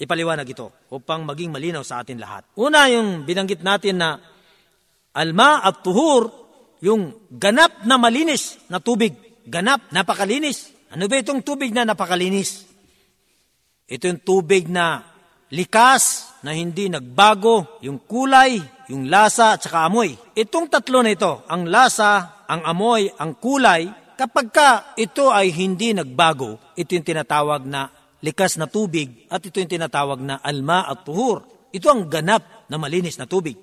ipaliwanag 0.00 0.48
ito 0.48 0.88
upang 0.92 1.24
maging 1.24 1.52
malinaw 1.52 1.84
sa 1.84 2.00
atin 2.00 2.20
lahat. 2.20 2.48
Una, 2.56 2.88
yung 2.88 3.24
binanggit 3.24 3.60
natin 3.60 4.00
na 4.00 4.16
alma 5.16 5.60
at 5.64 5.84
tuhur, 5.84 6.28
yung 6.80 7.28
ganap 7.28 7.84
na 7.84 8.00
malinis 8.00 8.56
na 8.72 8.80
tubig. 8.80 9.12
Ganap, 9.44 9.92
napakalinis. 9.92 10.72
Ano 10.92 11.08
ba 11.08 11.20
itong 11.20 11.44
tubig 11.44 11.72
na 11.72 11.84
napakalinis? 11.84 12.64
Ito 13.88 14.04
yung 14.08 14.22
tubig 14.24 14.68
na 14.68 15.04
likas, 15.52 16.30
na 16.40 16.56
hindi 16.56 16.88
nagbago, 16.88 17.80
yung 17.84 18.00
kulay, 18.08 18.60
yung 18.90 19.06
lasa 19.06 19.54
at 19.54 19.62
saka 19.62 19.86
amoy. 19.86 20.18
Itong 20.34 20.66
tatlo 20.66 21.00
na 21.00 21.14
ito, 21.14 21.46
ang 21.46 21.70
lasa, 21.70 22.42
ang 22.50 22.66
amoy, 22.66 23.06
ang 23.14 23.38
kulay, 23.38 23.86
kapag 24.18 24.50
ka 24.50 24.68
ito 24.98 25.30
ay 25.30 25.54
hindi 25.54 25.94
nagbago, 25.94 26.58
ito 26.74 26.98
yung 26.98 27.06
tinatawag 27.06 27.62
na 27.64 27.88
likas 28.20 28.58
na 28.58 28.66
tubig 28.66 29.30
at 29.30 29.40
ito 29.46 29.62
yung 29.62 29.70
tinatawag 29.70 30.18
na 30.18 30.42
alma 30.42 30.90
at 30.90 31.06
tuhur. 31.06 31.46
Ito 31.70 31.86
ang 31.86 32.10
ganap 32.10 32.66
na 32.66 32.76
malinis 32.76 33.16
na 33.16 33.30
tubig. 33.30 33.56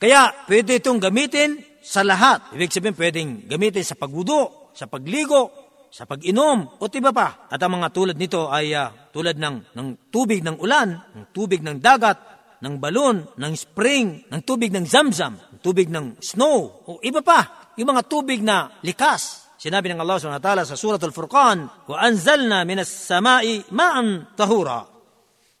Kaya 0.00 0.32
pwede 0.48 0.80
itong 0.80 1.02
gamitin 1.02 1.60
sa 1.82 2.00
lahat. 2.06 2.54
Ibig 2.56 2.72
sabihin 2.72 2.96
pwedeng 2.96 3.30
gamitin 3.50 3.84
sa 3.84 3.98
pagwudo, 3.98 4.72
sa 4.72 4.86
pagligo, 4.88 5.52
sa 5.90 6.06
pag-inom, 6.06 6.78
o 6.78 6.86
iba 6.86 7.10
pa. 7.10 7.50
At 7.50 7.58
ang 7.60 7.82
mga 7.82 7.90
tulad 7.90 8.16
nito 8.16 8.46
ay 8.46 8.72
uh, 8.72 9.10
tulad 9.10 9.36
ng, 9.36 9.74
ng 9.74 9.88
tubig 10.08 10.40
ng 10.40 10.56
ulan, 10.62 11.02
ng 11.18 11.24
tubig 11.34 11.60
ng 11.60 11.82
dagat, 11.82 12.39
ng 12.61 12.75
balon, 12.79 13.25
ng 13.35 13.53
spring, 13.53 14.25
ng 14.31 14.41
tubig 14.41 14.71
ng 14.73 14.87
zamzam, 14.87 15.35
ng 15.37 15.61
tubig 15.61 15.91
ng 15.91 16.17
snow, 16.23 16.87
o 16.87 16.97
iba 17.03 17.19
pa. 17.21 17.71
Yung 17.75 17.91
mga 17.91 18.03
tubig 18.07 18.39
na 18.39 18.79
likas, 18.81 19.45
Sinabi 19.65 19.89
ng 19.89 19.97
Allah 19.97 20.21
SWT 20.21 20.51
sa 20.67 20.77
Surat 20.77 21.01
Al-Furqan, 21.01 21.89
وَأَنزَلْنَا 21.89 22.69
مِنَ 22.69 22.79
السَّمَاءِ 22.85 23.73
مَاءً 23.73 23.95
tahura. 24.37 24.85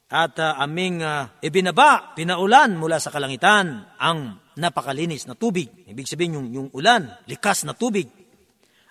At 0.05 0.37
uh, 0.37 0.61
aming 0.61 1.01
uh, 1.01 1.33
ibinaba, 1.41 2.13
pinaulan 2.13 2.77
mula 2.77 3.01
sa 3.01 3.09
kalangitan 3.09 3.81
ang 3.97 4.37
napakalinis 4.61 5.25
na 5.25 5.33
tubig. 5.33 5.89
Ibig 5.89 6.05
sabihin 6.05 6.37
yung, 6.37 6.47
yung 6.53 6.69
ulan, 6.77 7.17
likas 7.25 7.65
na 7.65 7.73
tubig. 7.73 8.05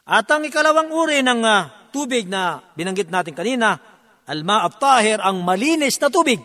At 0.02 0.26
ang 0.35 0.43
ikalawang 0.43 0.90
uri 0.90 1.23
ng 1.23 1.40
uh, 1.47 1.88
tubig 1.95 2.26
na 2.26 2.59
binanggit 2.75 3.07
natin 3.07 3.38
kanina, 3.38 3.78
alma 4.26 4.66
tahir, 4.75 5.23
ang 5.23 5.47
malinis 5.47 5.95
na 6.02 6.11
tubig. 6.11 6.43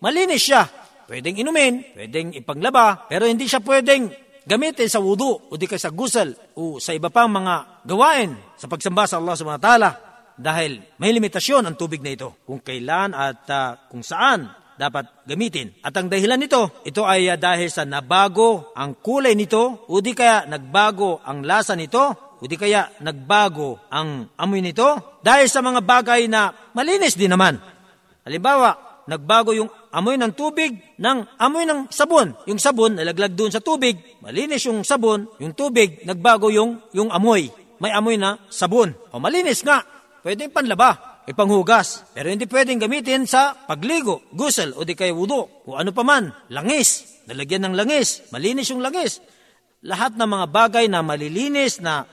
Malinis 0.00 0.40
siya. 0.40 0.64
Pwedeng 1.11 1.43
inumin, 1.43 1.83
pwedeng 1.91 2.31
ipaglaba, 2.39 3.03
pero 3.11 3.27
hindi 3.27 3.43
siya 3.43 3.59
pwedeng 3.59 4.07
gamitin 4.47 4.87
sa 4.87 5.03
wudu 5.03 5.51
o 5.51 5.59
di 5.59 5.67
ka 5.67 5.75
sa 5.75 5.91
gusal 5.91 6.31
o 6.55 6.79
sa 6.79 6.95
iba 6.95 7.11
pang 7.11 7.27
mga 7.27 7.83
gawain 7.83 8.31
sa 8.55 8.71
pagsamba 8.71 9.03
sa 9.11 9.19
Allah 9.19 9.35
subhanahu 9.35 9.59
wa 9.59 9.67
ta'ala 9.67 9.91
dahil 10.39 10.79
may 11.03 11.11
limitasyon 11.11 11.67
ang 11.67 11.75
tubig 11.75 11.99
na 11.99 12.15
ito 12.15 12.39
kung 12.47 12.63
kailan 12.63 13.11
at 13.11 13.43
uh, 13.51 13.91
kung 13.91 14.07
saan 14.07 14.55
dapat 14.79 15.27
gamitin. 15.27 15.75
At 15.83 15.91
ang 15.99 16.07
dahilan 16.07 16.39
nito, 16.39 16.79
ito 16.87 17.03
ay 17.03 17.27
uh, 17.27 17.35
dahil 17.35 17.67
sa 17.67 17.83
nabago 17.83 18.71
ang 18.71 19.03
kulay 19.03 19.35
nito 19.35 19.83
o 19.91 19.99
di 19.99 20.15
kaya 20.15 20.47
nagbago 20.47 21.19
ang 21.27 21.43
lasa 21.43 21.75
nito 21.75 22.39
o 22.39 22.43
di 22.47 22.55
kaya 22.55 22.87
nagbago 23.03 23.91
ang 23.91 24.31
amoy 24.39 24.63
nito 24.63 25.19
dahil 25.19 25.51
sa 25.51 25.59
mga 25.59 25.83
bagay 25.83 26.31
na 26.31 26.71
malinis 26.71 27.19
din 27.19 27.35
naman. 27.35 27.59
Halimbawa, 28.23 29.03
nagbago 29.11 29.51
yung 29.51 29.80
amoy 29.91 30.15
ng 30.15 30.33
tubig 30.33 30.75
ng 30.97 31.17
amoy 31.37 31.67
ng 31.67 31.91
sabon. 31.91 32.33
Yung 32.47 32.59
sabon 32.59 32.95
nalaglag 32.95 33.35
doon 33.35 33.51
sa 33.51 33.59
tubig, 33.63 33.99
malinis 34.23 34.67
yung 34.67 34.83
sabon, 34.87 35.27
yung 35.39 35.53
tubig 35.55 36.03
nagbago 36.07 36.47
yung 36.51 36.79
yung 36.95 37.11
amoy. 37.11 37.51
May 37.81 37.91
amoy 37.91 38.15
na 38.15 38.37
sabon. 38.47 38.93
O 39.11 39.17
malinis 39.17 39.65
nga, 39.65 39.81
pwedeng 40.21 40.53
panlaba, 40.53 41.23
ipanghugas. 41.25 42.05
Pero 42.13 42.29
hindi 42.29 42.45
pwedeng 42.45 42.77
gamitin 42.77 43.25
sa 43.25 43.53
pagligo, 43.53 44.21
gusel 44.31 44.73
o 44.77 44.85
di 44.85 44.93
kaya 44.93 45.13
wudo 45.13 45.65
o 45.65 45.75
ano 45.75 45.89
pa 45.89 46.05
man, 46.05 46.29
langis. 46.53 47.21
Nalagyan 47.25 47.69
ng 47.69 47.75
langis, 47.77 48.25
malinis 48.29 48.69
yung 48.69 48.85
langis. 48.85 49.21
Lahat 49.81 50.13
ng 50.13 50.29
mga 50.29 50.45
bagay 50.53 50.85
na 50.85 51.01
malilinis 51.01 51.81
na 51.81 52.05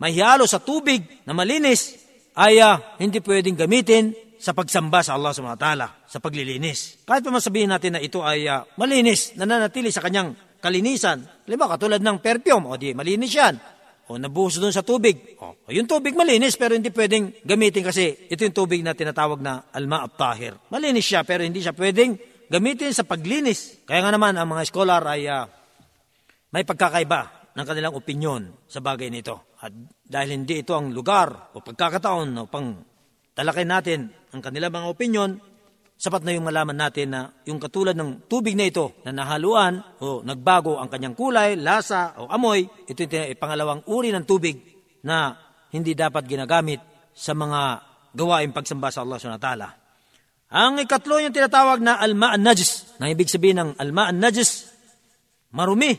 mahihalo 0.00 0.48
sa 0.48 0.56
tubig 0.56 1.04
na 1.28 1.36
malinis 1.36 2.00
ay 2.32 2.64
uh, 2.64 2.80
hindi 2.96 3.20
pwedeng 3.20 3.60
gamitin 3.60 4.16
sa 4.40 4.56
pagsamba 4.56 5.04
sa 5.04 5.20
Allah 5.20 5.36
subhanahu 5.36 5.60
wa 5.60 5.64
ta'ala, 5.68 5.86
sa 6.10 6.18
paglilinis. 6.18 7.06
Kahit 7.06 7.22
pa 7.22 7.30
masabihin 7.30 7.70
natin 7.70 7.94
na 7.94 8.02
ito 8.02 8.18
ay 8.26 8.50
uh, 8.50 8.66
malinis, 8.74 9.38
nananatili 9.38 9.94
sa 9.94 10.02
kanyang 10.02 10.34
kalinisan. 10.58 11.22
Halimbawa, 11.46 11.78
katulad 11.78 12.02
ng 12.02 12.18
perfume, 12.18 12.66
o 12.66 12.74
di 12.74 12.90
malinis 12.90 13.30
yan. 13.30 13.54
O 14.10 14.18
nabuhos 14.18 14.58
doon 14.58 14.74
sa 14.74 14.82
tubig. 14.82 15.38
O, 15.38 15.54
yung 15.70 15.86
tubig 15.86 16.18
malinis 16.18 16.58
pero 16.58 16.74
hindi 16.74 16.90
pwedeng 16.90 17.30
gamitin 17.46 17.86
kasi 17.86 18.26
ito 18.26 18.42
yung 18.42 18.56
tubig 18.58 18.82
na 18.82 18.90
tinatawag 18.90 19.38
na 19.38 19.70
alma 19.70 20.02
tahir. 20.10 20.58
Malinis 20.74 21.06
siya 21.06 21.22
pero 21.22 21.46
hindi 21.46 21.62
siya 21.62 21.78
pwedeng 21.78 22.18
gamitin 22.50 22.90
sa 22.90 23.06
paglinis. 23.06 23.86
Kaya 23.86 24.02
nga 24.02 24.10
naman 24.10 24.34
ang 24.34 24.50
mga 24.50 24.66
scholar 24.66 25.06
ay 25.06 25.30
uh, 25.30 25.46
may 26.50 26.66
pagkakaiba 26.66 27.54
ng 27.54 27.62
kanilang 27.62 27.94
opinyon 27.94 28.66
sa 28.66 28.82
bagay 28.82 29.14
nito. 29.14 29.54
At 29.62 29.70
dahil 30.02 30.42
hindi 30.42 30.66
ito 30.66 30.74
ang 30.74 30.90
lugar 30.90 31.54
o 31.54 31.62
pagkakataon 31.62 32.34
upang 32.50 32.82
talakay 33.38 33.62
natin 33.62 34.10
ang 34.34 34.42
kanilang 34.42 34.74
mga 34.74 34.90
opinyon, 34.90 35.30
sapat 36.00 36.24
na 36.24 36.32
yung 36.32 36.48
malaman 36.48 36.72
natin 36.72 37.12
na 37.12 37.28
yung 37.44 37.60
katulad 37.60 37.92
ng 37.92 38.24
tubig 38.24 38.56
na 38.56 38.72
ito 38.72 38.96
na 39.04 39.12
nahaluan 39.12 39.84
o 40.00 40.24
nagbago 40.24 40.80
ang 40.80 40.88
kanyang 40.88 41.12
kulay, 41.12 41.60
lasa 41.60 42.16
o 42.16 42.24
amoy, 42.32 42.64
ito 42.88 43.04
yung 43.04 43.36
pangalawang 43.36 43.84
uri 43.84 44.08
ng 44.08 44.24
tubig 44.24 44.56
na 45.04 45.36
hindi 45.68 45.92
dapat 45.92 46.24
ginagamit 46.24 46.80
sa 47.12 47.36
mga 47.36 47.84
gawain 48.16 48.48
pagsamba 48.48 48.88
sa 48.88 49.04
Allah 49.04 49.20
subhanahu 49.20 49.68
Ang 50.50 50.72
ikatlo 50.80 51.20
yung 51.20 51.36
tinatawag 51.36 51.84
na 51.84 52.00
alma 52.00 52.40
najis 52.40 52.96
na 52.96 53.12
ibig 53.12 53.28
sabihin 53.28 53.60
ng 53.60 53.70
alma 53.76 54.08
najis 54.08 54.72
marumi. 55.52 55.94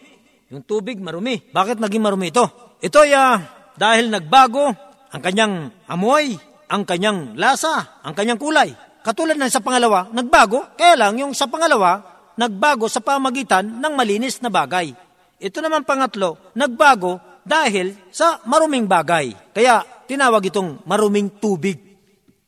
Yung 0.51 0.67
tubig 0.67 0.99
marumi. 0.99 1.39
Bakit 1.53 1.79
naging 1.79 2.03
marumi 2.03 2.33
ito? 2.33 2.75
Ito 2.81 3.07
ay 3.07 3.13
uh, 3.15 3.37
dahil 3.77 4.11
nagbago 4.11 4.67
ang 5.13 5.21
kanyang 5.23 5.71
amoy, 5.87 6.35
ang 6.67 6.83
kanyang 6.83 7.39
lasa, 7.39 8.03
ang 8.03 8.11
kanyang 8.11 8.41
kulay. 8.41 8.90
Katulad 9.01 9.33
ng 9.33 9.49
sa 9.49 9.65
pangalawa, 9.65 10.13
nagbago, 10.13 10.77
kaya 10.77 10.93
lang 10.93 11.17
yung 11.17 11.33
sa 11.33 11.49
pangalawa, 11.49 12.05
nagbago 12.37 12.85
sa 12.85 13.01
pamagitan 13.01 13.81
ng 13.81 13.93
malinis 13.97 14.37
na 14.45 14.53
bagay. 14.53 14.93
Ito 15.41 15.57
naman 15.57 15.89
pangatlo, 15.89 16.53
nagbago 16.53 17.17
dahil 17.41 17.97
sa 18.13 18.37
maruming 18.45 18.85
bagay. 18.85 19.33
Kaya 19.57 19.81
tinawag 20.05 20.53
itong 20.53 20.85
maruming 20.85 21.33
tubig. 21.41 21.81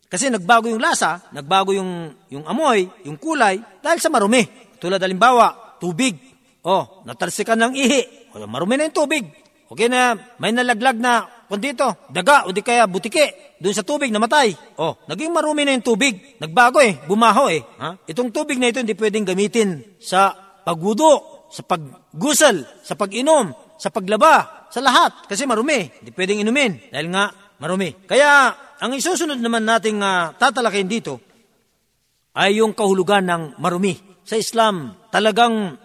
Kasi 0.05 0.29
nagbago 0.29 0.69
yung 0.69 0.77
lasa, 0.77 1.25
nagbago 1.33 1.74
yung, 1.74 2.13
yung 2.29 2.45
amoy, 2.45 2.86
yung 3.01 3.17
kulay, 3.17 3.57
dahil 3.81 3.98
sa 3.98 4.13
marumi. 4.13 4.45
Tulad 4.77 5.01
halimbawa, 5.01 5.77
tubig. 5.81 6.13
O, 6.62 7.01
natalsikan 7.01 7.57
ng 7.57 7.74
ihi. 7.74 8.29
O, 8.29 8.45
marumi 8.45 8.77
na 8.77 8.86
yung 8.86 8.93
tubig. 8.93 9.25
Okay 9.74 9.89
na, 9.89 10.13
may 10.38 10.53
nalaglag 10.53 11.01
na 11.01 11.25
kung 11.47 11.62
dito, 11.62 12.09
daga 12.09 12.47
o 12.47 12.55
di 12.55 12.65
kaya 12.65 12.88
butike, 12.89 13.57
doon 13.59 13.75
sa 13.75 13.85
tubig 13.85 14.09
namatay. 14.09 14.55
O, 14.79 14.97
naging 15.07 15.31
marumi 15.31 15.63
na 15.63 15.75
yung 15.75 15.85
tubig. 15.85 16.35
Nagbago 16.41 16.81
eh, 16.81 17.00
bumaho 17.05 17.47
eh. 17.47 17.62
Ha? 17.79 17.95
Itong 18.09 18.33
tubig 18.33 18.57
na 18.59 18.71
ito 18.71 18.81
hindi 18.81 18.97
pwedeng 18.97 19.27
gamitin 19.27 20.00
sa 20.01 20.33
pagwudo, 20.63 21.47
sa 21.53 21.62
paggusal, 21.63 22.65
sa 22.81 22.97
pag-inom, 22.97 23.53
sa 23.77 23.93
paglaba, 23.93 24.67
sa 24.73 24.81
lahat. 24.81 25.29
Kasi 25.29 25.45
marumi. 25.45 25.85
Hindi 26.01 26.12
pwedeng 26.12 26.41
inumin 26.41 26.89
dahil 26.89 27.07
nga 27.13 27.29
marumi. 27.62 27.93
Kaya 28.09 28.51
ang 28.81 28.91
isusunod 28.91 29.39
naman 29.39 29.63
nating 29.63 30.01
uh, 30.01 30.35
tatalakayin 30.35 30.89
dito 30.89 31.21
ay 32.33 32.59
yung 32.59 32.73
kahulugan 32.73 33.23
ng 33.23 33.43
marumi. 33.62 33.95
Sa 34.25 34.35
Islam, 34.35 34.97
talagang 35.13 35.77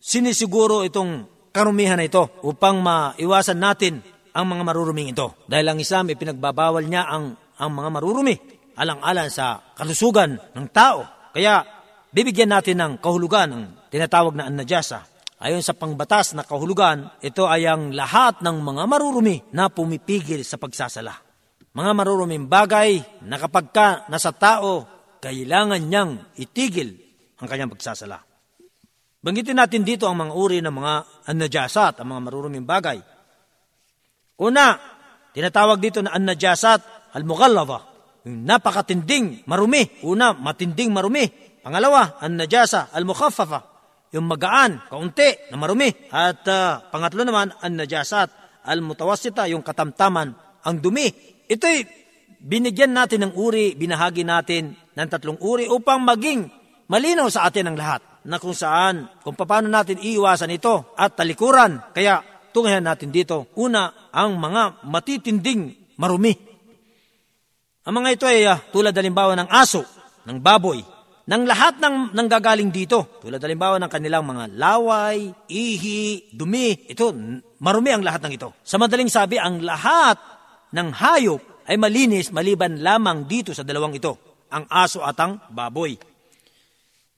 sinisiguro 0.00 0.82
itong 0.82 1.28
karumihan 1.54 2.00
na 2.00 2.08
ito 2.08 2.40
upang 2.42 2.80
maiwasan 2.82 3.58
natin 3.60 4.04
ang 4.32 4.46
mga 4.46 4.62
maruruming 4.62 5.12
ito. 5.12 5.38
Dahil 5.46 5.66
ang 5.70 5.78
Islam, 5.78 6.10
ipinagbabawal 6.12 6.84
niya 6.86 7.06
ang, 7.06 7.34
ang 7.58 7.70
mga 7.70 7.88
marurumi 7.90 8.36
alang-alang 8.78 9.28
sa 9.28 9.74
kalusugan 9.76 10.38
ng 10.56 10.66
tao. 10.72 11.30
Kaya 11.34 11.62
bibigyan 12.10 12.54
natin 12.54 12.80
ng 12.80 12.92
kahulugan 13.02 13.48
ng 13.52 13.64
tinatawag 13.92 14.34
na 14.38 14.48
annajasa 14.48 15.10
Ayon 15.40 15.64
sa 15.64 15.72
pangbatas 15.72 16.36
na 16.36 16.44
kahulugan, 16.44 17.16
ito 17.24 17.48
ay 17.48 17.64
ang 17.64 17.96
lahat 17.96 18.44
ng 18.44 18.60
mga 18.60 18.84
marurumi 18.84 19.40
na 19.56 19.72
pumipigil 19.72 20.44
sa 20.44 20.60
pagsasala. 20.60 21.16
Mga 21.72 21.90
maruruming 21.96 22.44
bagay 22.44 23.00
na 23.24 23.40
kapag 23.40 23.72
ka 23.72 23.88
nasa 24.12 24.36
tao, 24.36 24.84
kailangan 25.16 25.80
niyang 25.80 26.36
itigil 26.36 26.92
ang 27.40 27.48
kanyang 27.48 27.72
pagsasala. 27.72 28.20
Banggitin 29.24 29.56
natin 29.56 29.80
dito 29.80 30.04
ang 30.04 30.20
mga 30.20 30.32
uri 30.36 30.60
ng 30.60 30.74
mga 30.76 30.94
annajasat, 31.32 32.04
ang 32.04 32.08
mga 32.12 32.20
maruruming 32.20 32.68
bagay. 32.68 33.00
Una, 34.40 34.72
tinatawag 35.36 35.78
dito 35.78 36.00
na 36.00 36.16
annajasat 36.16 37.12
al-mughallaba, 37.12 37.78
yung 38.24 38.44
napakatinding 38.48 39.44
marumi. 39.44 40.00
Una, 40.04 40.32
matinding 40.32 40.92
marumi. 40.92 41.28
Pangalawa, 41.60 42.16
annajasa 42.24 42.88
al-mukhaffafa, 42.96 43.60
yung 44.16 44.24
magaan, 44.24 44.80
kaunti, 44.88 45.52
na 45.52 45.56
marumi. 45.60 45.92
At 46.08 46.40
uh, 46.48 46.88
pangatlo 46.88 47.20
naman, 47.20 47.52
ang 47.52 47.74
najasat, 47.76 48.64
al-mutawassita, 48.64 49.44
yung 49.52 49.60
katamtaman, 49.60 50.32
ang 50.64 50.76
dumi. 50.80 51.08
Ito'y 51.48 51.84
binigyan 52.40 52.96
natin 52.96 53.28
ng 53.28 53.32
uri, 53.36 53.76
binahagi 53.76 54.24
natin 54.24 54.72
ng 54.72 55.08
tatlong 55.08 55.36
uri 55.44 55.68
upang 55.68 56.00
maging 56.00 56.48
malinaw 56.88 57.28
sa 57.28 57.44
atin 57.48 57.68
ang 57.68 57.76
lahat 57.76 58.00
na 58.24 58.40
kung 58.40 58.56
saan, 58.56 59.08
kung 59.24 59.36
paano 59.36 59.68
natin 59.68 60.00
iiwasan 60.00 60.52
ito 60.52 60.96
at 60.96 61.16
talikuran. 61.16 61.92
Kaya 61.92 62.20
tungayan 62.50 62.84
natin 62.84 63.10
dito, 63.10 63.50
una, 63.58 64.10
ang 64.14 64.38
mga 64.38 64.84
matitinding 64.86 65.94
marumi. 65.98 66.34
Ang 67.86 67.94
mga 67.96 68.08
ito 68.12 68.24
ay 68.28 68.44
uh, 68.44 68.58
tulad 68.70 68.92
halimbawa 68.92 69.34
ng 69.40 69.48
aso, 69.48 69.82
ng 70.28 70.38
baboy, 70.38 70.84
ng 71.30 71.42
lahat 71.46 71.78
ng 71.78 72.12
nanggagaling 72.12 72.74
dito. 72.74 73.22
Tulad 73.22 73.38
halimbawa 73.38 73.78
ng 73.78 73.90
kanilang 73.90 74.26
mga 74.26 74.50
laway, 74.58 75.30
ihi, 75.46 76.28
dumi. 76.34 76.90
Ito, 76.90 77.14
marumi 77.62 77.90
ang 77.94 78.02
lahat 78.02 78.26
ng 78.26 78.32
ito. 78.34 78.48
Sa 78.66 78.76
madaling 78.76 79.06
sabi, 79.06 79.38
ang 79.38 79.62
lahat 79.62 80.18
ng 80.74 80.88
hayop 80.90 81.40
ay 81.70 81.78
malinis 81.78 82.34
maliban 82.34 82.82
lamang 82.82 83.30
dito 83.30 83.54
sa 83.54 83.62
dalawang 83.62 83.94
ito, 83.94 84.18
ang 84.50 84.66
aso 84.66 85.06
at 85.06 85.14
ang 85.22 85.38
baboy. 85.54 85.94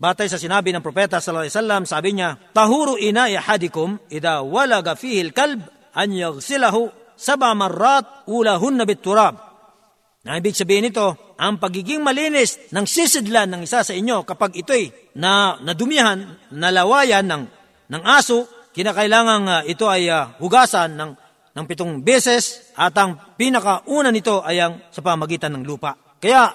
Batay 0.02 0.26
sa 0.26 0.34
sinabi 0.34 0.74
ng 0.74 0.82
propeta 0.82 1.22
sallallahu 1.22 1.46
alaihi 1.46 1.54
wasallam, 1.54 1.82
sabi 1.86 2.10
niya, 2.18 2.34
"Tahuru 2.50 2.98
ina 2.98 3.30
ahadikum 3.30 4.02
idha 4.10 4.42
walaga 4.42 4.98
fihi 4.98 5.22
al-kalb 5.30 5.62
an 5.94 6.10
yaghsilahu 6.10 6.90
sab'a 7.14 7.54
marrat 7.54 8.26
ulahunna 8.26 8.82
bit-turab." 8.82 9.38
Na 10.26 10.42
ibig 10.42 10.58
sabihin 10.58 10.90
nito, 10.90 11.34
ang 11.38 11.62
pagiging 11.62 12.02
malinis 12.02 12.58
ng 12.74 12.82
sisidlan 12.82 13.54
ng 13.54 13.62
isa 13.62 13.86
sa 13.86 13.94
inyo 13.94 14.26
kapag 14.26 14.58
ito'y 14.58 15.14
na 15.18 15.62
nadumihan, 15.62 16.34
nalawayan 16.50 17.26
ng, 17.26 17.42
ng 17.90 18.02
aso, 18.02 18.46
kinakailangan 18.74 19.40
uh, 19.46 19.62
ito 19.66 19.86
ay 19.86 20.10
uh, 20.10 20.34
hugasan 20.42 20.98
ng, 20.98 21.10
ng 21.54 21.64
pitong 21.66 22.02
beses 22.02 22.74
at 22.78 22.94
ang 22.98 23.34
pinakauna 23.38 24.10
nito 24.10 24.42
ay 24.42 24.62
ang 24.62 24.82
sa 24.90 25.02
pamagitan 25.02 25.58
ng 25.58 25.66
lupa. 25.66 25.94
Kaya 26.22 26.54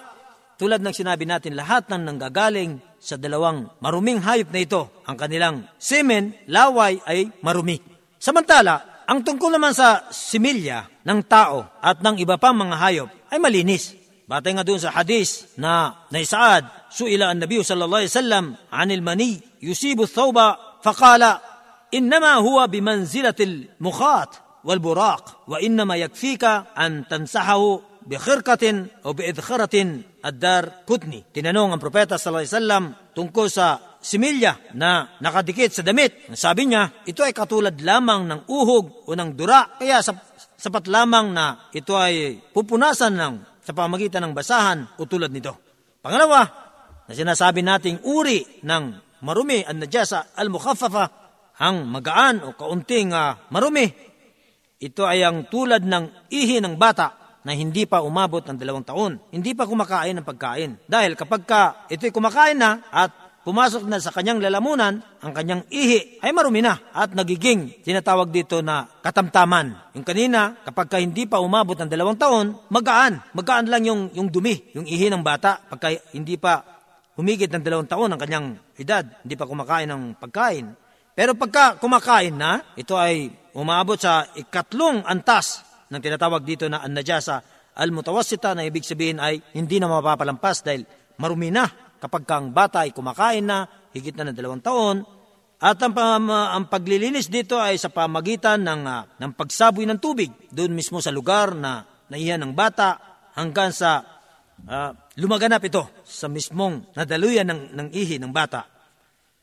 tulad 0.56 0.80
ng 0.80 0.96
sinabi 0.96 1.28
natin, 1.28 1.56
lahat 1.60 1.92
ng 1.92 2.08
nanggagaling 2.08 2.87
sa 2.98 3.16
dalawang 3.16 3.78
maruming 3.80 4.20
hayop 4.22 4.50
na 4.52 4.60
ito. 4.62 4.82
Ang 5.06 5.18
kanilang 5.18 5.56
semen, 5.78 6.36
laway 6.50 7.00
ay 7.06 7.30
marumi. 7.46 7.80
Samantala, 8.18 9.06
ang 9.08 9.24
tungkol 9.24 9.56
naman 9.56 9.72
sa 9.72 10.12
similya 10.12 10.84
ng 11.08 11.20
tao 11.26 11.64
at 11.80 12.04
ng 12.04 12.20
iba 12.20 12.36
pang 12.36 12.58
mga 12.58 12.76
hayop 12.76 13.10
ay 13.32 13.40
malinis. 13.40 13.96
Batay 14.28 14.60
nga 14.60 14.68
doon 14.68 14.84
sa 14.84 14.92
hadis 14.92 15.56
na 15.56 16.04
naisaad, 16.12 16.92
suila 16.92 17.32
ang 17.32 17.40
Nabiyo 17.40 17.64
sallallahu 17.64 18.04
alaihi 18.04 18.12
wasallam 18.12 18.46
anil 18.68 19.00
mani 19.00 19.40
yusibu 19.64 20.04
thawba 20.04 20.80
faqala 20.84 21.40
innama 21.96 22.44
huwa 22.44 22.68
bimanzilatil 22.68 23.72
mukhat 23.80 24.36
wal 24.68 24.84
buraq 24.84 25.48
wa 25.48 25.64
innama 25.64 25.96
yakfika 25.96 26.76
an 26.76 27.08
tansahahu 27.08 27.80
bikhirkatin 28.08 29.04
o 29.04 29.12
biidkharatin 29.12 30.24
ad-dar 30.24 30.88
kutni. 30.88 31.28
Tinanong 31.28 31.76
ang 31.76 31.82
propeta 31.84 32.15
sallallahu 32.15 32.48
alaihi 32.48 32.56
wasallam 32.56 32.84
tungkol 33.12 33.48
sa 33.52 33.98
similya 34.00 34.74
na 34.80 35.20
nakadikit 35.20 35.76
sa 35.76 35.84
damit. 35.84 36.32
Sabi 36.34 36.72
niya, 36.72 37.04
ito 37.04 37.22
ay 37.22 37.36
katulad 37.36 37.76
lamang 37.76 38.24
ng 38.24 38.41
uhog 38.48 39.06
o 39.06 39.12
ng 39.12 39.36
dura. 39.36 39.76
Kaya 39.76 40.00
sa 40.00 40.15
sapat 40.56 40.88
lamang 40.88 41.36
na 41.36 41.67
ito 41.76 41.93
ay 42.00 42.39
pupunasan 42.56 43.13
ng 43.13 43.36
sa 43.62 43.76
pamagitan 43.76 44.24
ng 44.24 44.34
basahan 44.34 44.96
o 44.96 45.04
tulad 45.04 45.28
nito. 45.28 45.52
Pangalawa, 46.00 46.48
na 47.08 47.12
sinasabi 47.12 47.60
nating 47.63 48.08
uri 48.08 48.63
ng 48.63 48.84
marumi 49.24 49.63
at 49.63 49.76
najasa 49.76 50.32
al-mukhaffafa 50.36 51.06
ang 51.58 51.89
magaan 51.89 52.48
o 52.48 52.54
kaunting 52.54 53.12
uh, 53.12 53.36
marumi. 53.50 53.88
Ito 54.78 55.10
ay 55.10 55.26
ang 55.26 55.50
tulad 55.50 55.82
ng 55.84 56.30
ihi 56.30 56.62
ng 56.62 56.78
bata 56.78 57.16
na 57.48 57.56
hindi 57.56 57.88
pa 57.88 58.04
umabot 58.04 58.44
ng 58.44 58.60
dalawang 58.60 58.84
taon. 58.84 59.24
Hindi 59.32 59.56
pa 59.56 59.64
kumakain 59.64 60.20
ng 60.20 60.28
pagkain. 60.28 60.76
Dahil 60.84 61.16
kapag 61.16 61.48
ka 61.48 61.88
ito'y 61.88 62.12
kumakain 62.12 62.60
na 62.60 62.84
at 62.92 63.16
pumasok 63.48 63.88
na 63.88 64.04
sa 64.04 64.12
kanyang 64.12 64.44
lalamunan, 64.44 65.00
ang 65.24 65.32
kanyang 65.32 65.64
ihi 65.72 66.20
ay 66.20 66.36
marumi 66.36 66.60
na 66.60 66.76
at 66.92 67.16
nagiging 67.16 67.80
tinatawag 67.88 68.36
dito 68.36 68.60
na 68.60 68.84
katamtaman. 69.00 69.96
Yung 69.96 70.04
kanina, 70.04 70.60
kapag 70.68 70.92
ka 70.92 71.00
hindi 71.00 71.24
pa 71.24 71.40
umabot 71.40 71.80
ng 71.80 71.88
dalawang 71.88 72.20
taon, 72.20 72.60
magaan. 72.68 73.24
Magaan 73.32 73.72
lang 73.72 73.88
yung, 73.88 74.12
yung 74.12 74.28
dumi, 74.28 74.76
yung 74.76 74.84
ihi 74.84 75.08
ng 75.08 75.24
bata 75.24 75.64
pagka 75.72 75.96
hindi 76.12 76.36
pa 76.36 76.60
humigit 77.16 77.48
ng 77.48 77.64
dalawang 77.64 77.88
taon 77.88 78.12
ang 78.12 78.20
kanyang 78.20 78.60
edad, 78.76 79.08
hindi 79.24 79.40
pa 79.40 79.48
kumakain 79.48 79.88
ng 79.88 80.20
pagkain. 80.20 80.76
Pero 81.16 81.32
pagka 81.32 81.80
kumakain 81.80 82.36
na, 82.36 82.76
ito 82.76 83.00
ay 83.00 83.32
umabot 83.56 83.96
sa 83.96 84.28
ikatlong 84.36 85.08
antas 85.08 85.66
ng 85.88 86.02
tinatawag 86.02 86.43
dito 86.43 86.67
na 86.67 86.84
an-najasa 86.84 87.58
al-mutawassita 87.78 88.58
na 88.58 88.65
ibig 88.65 88.82
sabihin 88.82 89.21
ay 89.21 89.38
hindi 89.54 89.78
na 89.78 89.86
mapapalampas 89.86 90.65
dahil 90.65 90.84
marumi 91.21 91.54
na 91.54 91.69
kapag 92.02 92.26
kang 92.26 92.50
bata 92.54 92.86
ay 92.86 92.93
kumakain 92.93 93.45
na, 93.45 93.65
higit 93.93 94.13
na 94.17 94.30
ng 94.30 94.38
dalawang 94.38 94.62
taon, 94.62 94.97
at 95.58 95.82
ang, 95.82 96.30
ang 96.30 96.69
paglilinis 96.69 97.34
dito 97.34 97.58
ay 97.58 97.82
sa 97.82 97.89
pamagitan 97.89 98.62
ng, 98.62 98.82
uh, 98.86 99.02
ng 99.17 99.32
pagsaboy 99.34 99.89
ng 99.89 99.97
tubig, 99.97 100.30
doon 100.54 100.78
mismo 100.78 101.02
sa 101.02 101.10
lugar 101.10 101.58
na 101.58 101.82
naiyan 102.13 102.45
ng 102.45 102.54
bata, 102.54 103.02
hanggang 103.34 103.73
sa 103.73 104.06
uh, 104.69 104.93
lumaganap 105.17 105.62
ito 105.65 105.82
sa 106.06 106.30
mismong 106.30 106.93
nadaluyan 106.93 107.50
ng, 107.50 107.62
ng 107.73 107.88
ihi 107.89 108.21
ng 108.21 108.30
bata. 108.30 108.77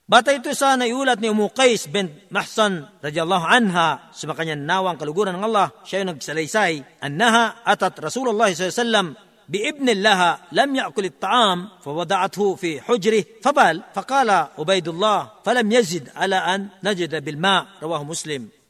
Bata 0.09 0.33
ito 0.33 0.49
sa 0.57 0.73
naiulat 0.73 1.21
ni 1.21 1.29
Umukais 1.29 1.85
bin 1.85 2.09
Mahsan 2.33 2.89
radiyallahu 2.97 3.45
anha 3.45 4.09
sa 4.09 4.25
makanyang 4.25 4.65
nawang 4.65 4.97
kaluguran 4.97 5.37
ng 5.37 5.45
Allah, 5.45 5.69
siya 5.85 6.01
yung 6.01 6.17
nagsalaysay, 6.17 6.81
annaha 7.05 7.61
atat 7.61 7.93
Rasulullah 8.01 8.49
sallallahu 8.49 9.29
بابن 9.49 9.89
لها 10.05 10.53
لم 10.53 10.69
يأكل 10.75 11.05
الطعام 11.05 11.81
فوضعته 11.81 12.55
في 12.55 12.81
حجره 12.81 13.25
فبال 13.41 13.83
فقال 13.97 14.29
عبيد 14.29 14.87
الله 14.87 15.31
فلم 15.45 15.71
يزد 15.71 16.09
على 16.15 16.35
أن 16.35 16.69
نجد 16.85 17.25
بالماء 17.25 17.81
رواه 17.81 18.03
مسلم 18.05 18.61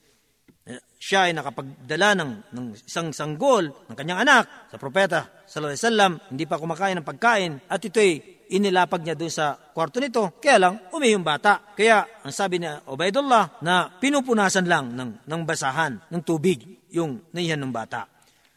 Eh, 0.69 0.77
Siya 1.01 1.25
ay 1.25 1.33
nakapagdala 1.33 2.13
ng, 2.13 2.31
ng 2.53 2.65
isang 2.77 3.09
sanggol 3.09 3.73
ng 3.89 3.95
kanyang 3.97 4.21
anak 4.21 4.69
sa 4.69 4.77
propeta 4.77 5.41
sallallahu 5.49 5.73
alaihi 5.73 5.81
wasallam, 5.81 6.11
hindi 6.29 6.45
pa 6.45 6.61
kumakain 6.61 6.95
ng 7.01 7.07
pagkain 7.09 7.51
at 7.65 7.81
ito'y 7.81 8.32
inilapag 8.52 9.04
niya 9.04 9.16
doon 9.16 9.32
sa 9.32 9.56
kwarto 9.56 10.00
nito. 10.00 10.36
Kaya 10.42 10.56
lang, 10.60 10.74
umi 10.92 11.14
yung 11.14 11.24
bata. 11.24 11.60
Kaya, 11.72 12.04
ang 12.24 12.32
sabi 12.34 12.60
ni 12.60 12.68
Ubaidullah 12.88 13.64
na 13.64 13.88
pinupunasan 13.88 14.66
lang 14.68 14.92
ng, 14.92 15.24
ng 15.24 15.42
basahan, 15.46 16.00
ng 16.10 16.22
tubig, 16.24 16.64
yung 16.94 17.22
naihan 17.34 17.58
ng 17.58 17.72
bata. 17.72 18.06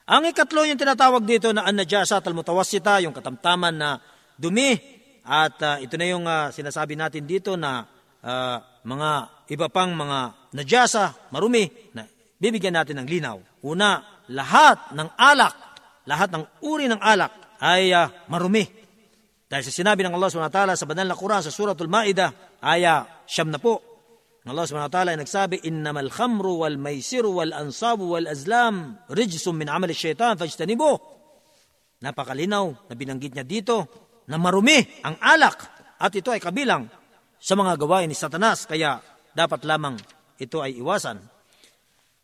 Ang 0.08 0.32
ikatlo 0.32 0.63
yung 0.63 0.80
tinatawag 0.80 1.28
dito 1.28 1.52
na 1.52 1.67
an-najasa 1.67 2.23
at 2.23 2.26
al-mutawassita, 2.28 3.04
yung 3.04 3.12
katamtaman 3.12 3.76
na 3.76 4.00
dumi. 4.39 4.80
At 5.28 5.60
uh, 5.60 5.76
ito 5.84 6.00
na 6.00 6.06
yung 6.08 6.23
uh, 6.23 6.47
sinasabi 6.56 6.95
natin 6.95 7.28
dito 7.28 7.60
na 7.60 7.84
uh, 8.23 8.58
mga 8.88 9.10
iba 9.52 9.67
pang 9.67 9.91
mga 9.91 10.47
najasa, 10.56 11.12
marumi, 11.36 11.67
na 11.91 12.08
bibigyan 12.39 12.80
natin 12.80 13.04
ng 13.04 13.08
linaw. 13.12 13.38
Una, 13.67 14.23
lahat 14.32 14.95
ng 14.95 15.10
alak, 15.19 15.56
lahat 16.08 16.32
ng 16.32 16.43
uri 16.63 16.88
ng 16.88 17.04
alak 17.04 17.60
ay 17.60 17.91
uh, 17.91 18.08
marumi. 18.32 18.63
Dahil 19.47 19.63
sa 19.63 19.71
sinabi 19.71 20.03
ng 20.03 20.12
Allah 20.12 20.27
SWT 20.27 20.60
sa 20.75 20.86
banal 20.88 21.07
na 21.07 21.15
Quran 21.15 21.39
sa 21.39 21.51
Suratul 21.51 21.88
Ma'idah, 21.88 22.60
aya 22.60 23.23
siyam 23.23 23.47
na 23.47 23.60
po, 23.60 23.79
ng 24.43 24.55
Allah 24.55 24.67
SWT 24.67 24.99
ay 25.12 25.17
nagsabi, 25.19 25.55
Innamal 25.67 26.07
khamru 26.07 26.63
wal 26.63 26.79
maisiru 26.79 27.36
wal 27.36 27.51
ansabu 27.51 28.15
wal 28.15 28.27
azlam 28.31 28.95
rijsum 29.12 29.60
min 29.60 29.67
amal 29.67 29.91
syaitan 29.91 30.39
fajtanibu. 30.39 30.95
Napakalinaw 31.99 32.88
na 32.88 32.93
binanggit 32.95 33.36
niya 33.36 33.43
dito 33.43 33.88
na 34.31 34.39
marumi 34.39 34.79
ang 35.03 35.19
alak 35.19 35.57
at 35.99 36.12
ito 36.15 36.31
ay 36.31 36.39
kabilang 36.39 36.88
sa 37.36 37.60
mga 37.60 37.75
gawain 37.75 38.07
ni 38.07 38.15
Satanas 38.15 38.63
kaya 38.63 39.03
dapat 39.36 39.67
lamang 39.67 39.99
ito 40.39 40.63
ay 40.63 40.79
iwasan. 40.79 41.37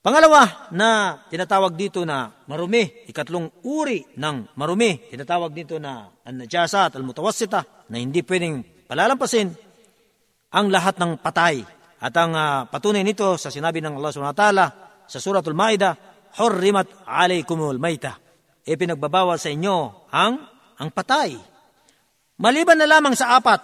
Pangalawa 0.03 0.67
na 0.75 1.15
tinatawag 1.31 1.79
dito 1.79 2.03
na 2.03 2.27
marumi, 2.51 3.07
ikatlong 3.07 3.63
uri 3.63 4.03
ng 4.19 4.51
marumi, 4.59 4.99
tinatawag 5.07 5.55
dito 5.55 5.79
na 5.79 6.11
an-najasa 6.27 6.91
at 6.91 6.99
al-mutawassita 6.99 7.87
na 7.87 8.03
hindi 8.03 8.19
pwedeng 8.19 8.83
palalampasin 8.83 9.47
ang 10.51 10.67
lahat 10.67 10.99
ng 10.99 11.23
patay. 11.23 11.63
At 12.03 12.11
ang 12.19 12.35
uh, 12.35 12.67
patunay 12.67 12.99
nito 12.99 13.39
sa 13.39 13.47
sinabi 13.47 13.79
ng 13.79 13.95
Allah 13.95 14.11
subhanahu 14.11 14.35
wa 14.35 14.41
ta'ala 14.43 14.65
sa 15.07 15.23
suratul 15.23 15.55
Maida, 15.55 15.95
Hurrimat 16.35 17.07
alaykumul 17.07 17.79
maita. 17.79 18.19
E 18.59 18.75
pinagbabawal 18.75 19.39
sa 19.39 19.55
inyo 19.55 20.11
ang, 20.11 20.35
ang 20.83 20.89
patay. 20.91 21.39
Maliban 22.43 22.75
na 22.75 22.91
lamang 22.91 23.15
sa 23.15 23.39
apat, 23.39 23.63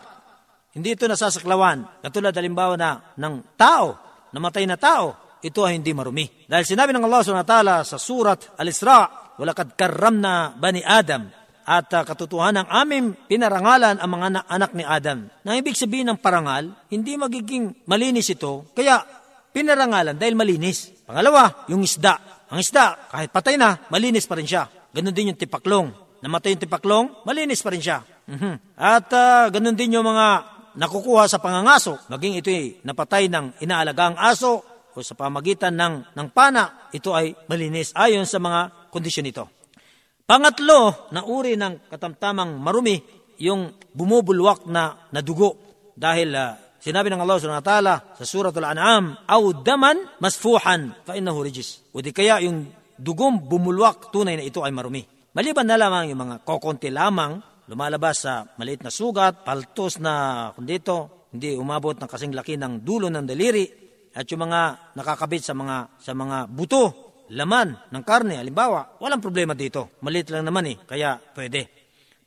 hindi 0.72 0.96
ito 0.96 1.04
nasasaklawan. 1.04 2.00
Katulad 2.00 2.32
halimbawa 2.32 2.80
na 2.80 3.12
ng 3.20 3.60
tao, 3.60 4.00
namatay 4.32 4.64
na 4.64 4.80
tao, 4.80 5.29
ito 5.40 5.64
ay 5.64 5.80
hindi 5.80 5.92
marumi. 5.96 6.28
Dahil 6.48 6.66
sinabi 6.68 6.92
ng 6.92 7.04
Allah 7.08 7.44
ta'ala 7.44 7.76
sa 7.88 7.96
surat 7.96 8.60
Al-Isra, 8.60 9.34
walakad 9.40 9.76
na 10.20 10.52
bani 10.56 10.84
Adam, 10.84 11.32
at 11.70 11.86
uh, 11.94 12.02
katotohanan 12.02 12.66
ng 12.66 12.70
aming 12.74 13.06
pinarangalan 13.30 14.02
ang 14.02 14.10
mga 14.10 14.42
anak 14.50 14.72
ni 14.74 14.82
Adam. 14.82 15.30
Nang 15.46 15.56
ibig 15.62 15.78
sabihin 15.78 16.10
ng 16.10 16.18
parangal, 16.18 16.74
hindi 16.90 17.14
magiging 17.14 17.86
malinis 17.86 18.34
ito, 18.34 18.74
kaya 18.74 19.06
pinarangalan 19.54 20.18
dahil 20.18 20.34
malinis. 20.34 20.90
Pangalawa, 21.06 21.70
yung 21.70 21.86
isda. 21.86 22.46
Ang 22.50 22.66
isda, 22.66 23.14
kahit 23.14 23.30
patay 23.30 23.54
na, 23.54 23.78
malinis 23.94 24.26
pa 24.26 24.34
rin 24.34 24.50
siya. 24.50 24.66
Ganon 24.90 25.14
din 25.14 25.30
yung 25.30 25.38
tipaklong. 25.38 25.94
Namatay 26.26 26.58
yung 26.58 26.64
tipaklong, 26.66 27.06
malinis 27.22 27.62
pa 27.62 27.70
rin 27.70 27.84
siya. 27.86 28.02
Mm-hmm. 28.02 28.54
At 28.74 29.08
uh, 29.14 29.46
ganon 29.54 29.78
din 29.78 29.94
yung 29.94 30.10
mga 30.10 30.28
nakukuha 30.74 31.30
sa 31.30 31.38
pangangaso, 31.38 32.02
maging 32.10 32.42
ito'y 32.42 32.82
napatay 32.82 33.30
ng 33.30 33.62
inaalagang 33.62 34.18
aso, 34.18 34.66
o 35.00 35.06
sa 35.08 35.16
pamagitan 35.16 35.72
ng, 35.80 36.12
ng 36.12 36.28
pana, 36.36 36.92
ito 36.92 37.16
ay 37.16 37.32
malinis 37.48 37.96
ayon 37.96 38.28
sa 38.28 38.44
mga 38.44 38.92
kondisyon 38.92 39.24
nito. 39.24 39.48
Pangatlo 40.28 41.10
na 41.16 41.24
uri 41.24 41.56
ng 41.56 41.88
katamtamang 41.88 42.60
marumi, 42.60 43.00
yung 43.40 43.72
bumubulwak 43.96 44.68
na, 44.68 45.10
na 45.16 45.24
dugo. 45.24 45.56
Dahil 45.96 46.36
uh, 46.36 46.76
sinabi 46.84 47.08
ng 47.08 47.24
Allah 47.24 47.40
subhanahu 47.40 47.64
wa 47.64 47.70
ta'ala 47.72 47.96
sa 48.20 48.26
suratul 48.28 48.68
an'am, 48.68 49.16
aw 49.26 49.44
daman 49.64 50.20
masfuhan 50.20 50.92
fa 51.08 51.16
innahu 51.16 51.42
rijis. 51.42 51.82
O 51.96 52.04
di 52.04 52.12
kaya 52.12 52.44
yung 52.44 52.68
dugong 53.00 53.48
bumulwak 53.48 54.12
tunay 54.12 54.36
na 54.36 54.44
ito 54.44 54.60
ay 54.62 54.76
marumi. 54.76 55.08
Maliban 55.32 55.66
na 55.66 55.80
lamang 55.80 56.12
yung 56.12 56.20
mga 56.20 56.36
kokonti 56.44 56.92
lamang, 56.92 57.40
lumalabas 57.72 58.28
sa 58.28 58.44
maliit 58.60 58.84
na 58.84 58.92
sugat, 58.92 59.48
paltos 59.48 60.04
na 60.04 60.52
kung 60.52 60.68
dito, 60.68 61.26
hindi 61.32 61.54
umabot 61.56 61.96
ng 61.96 62.10
kasing 62.10 62.34
laki 62.34 62.58
ng 62.60 62.82
dulo 62.82 63.08
ng 63.08 63.24
daliri, 63.24 63.79
at 64.14 64.26
yung 64.30 64.50
mga 64.50 64.94
nakakabit 64.98 65.44
sa 65.46 65.54
mga 65.54 66.02
sa 66.02 66.12
mga 66.18 66.50
buto, 66.50 67.10
laman 67.30 67.78
ng 67.94 68.04
karne, 68.06 68.42
halimbawa, 68.42 68.98
walang 68.98 69.22
problema 69.22 69.54
dito. 69.54 69.98
Maliit 70.02 70.34
lang 70.34 70.46
naman 70.46 70.66
eh, 70.66 70.78
kaya 70.86 71.18
pwede. 71.38 71.80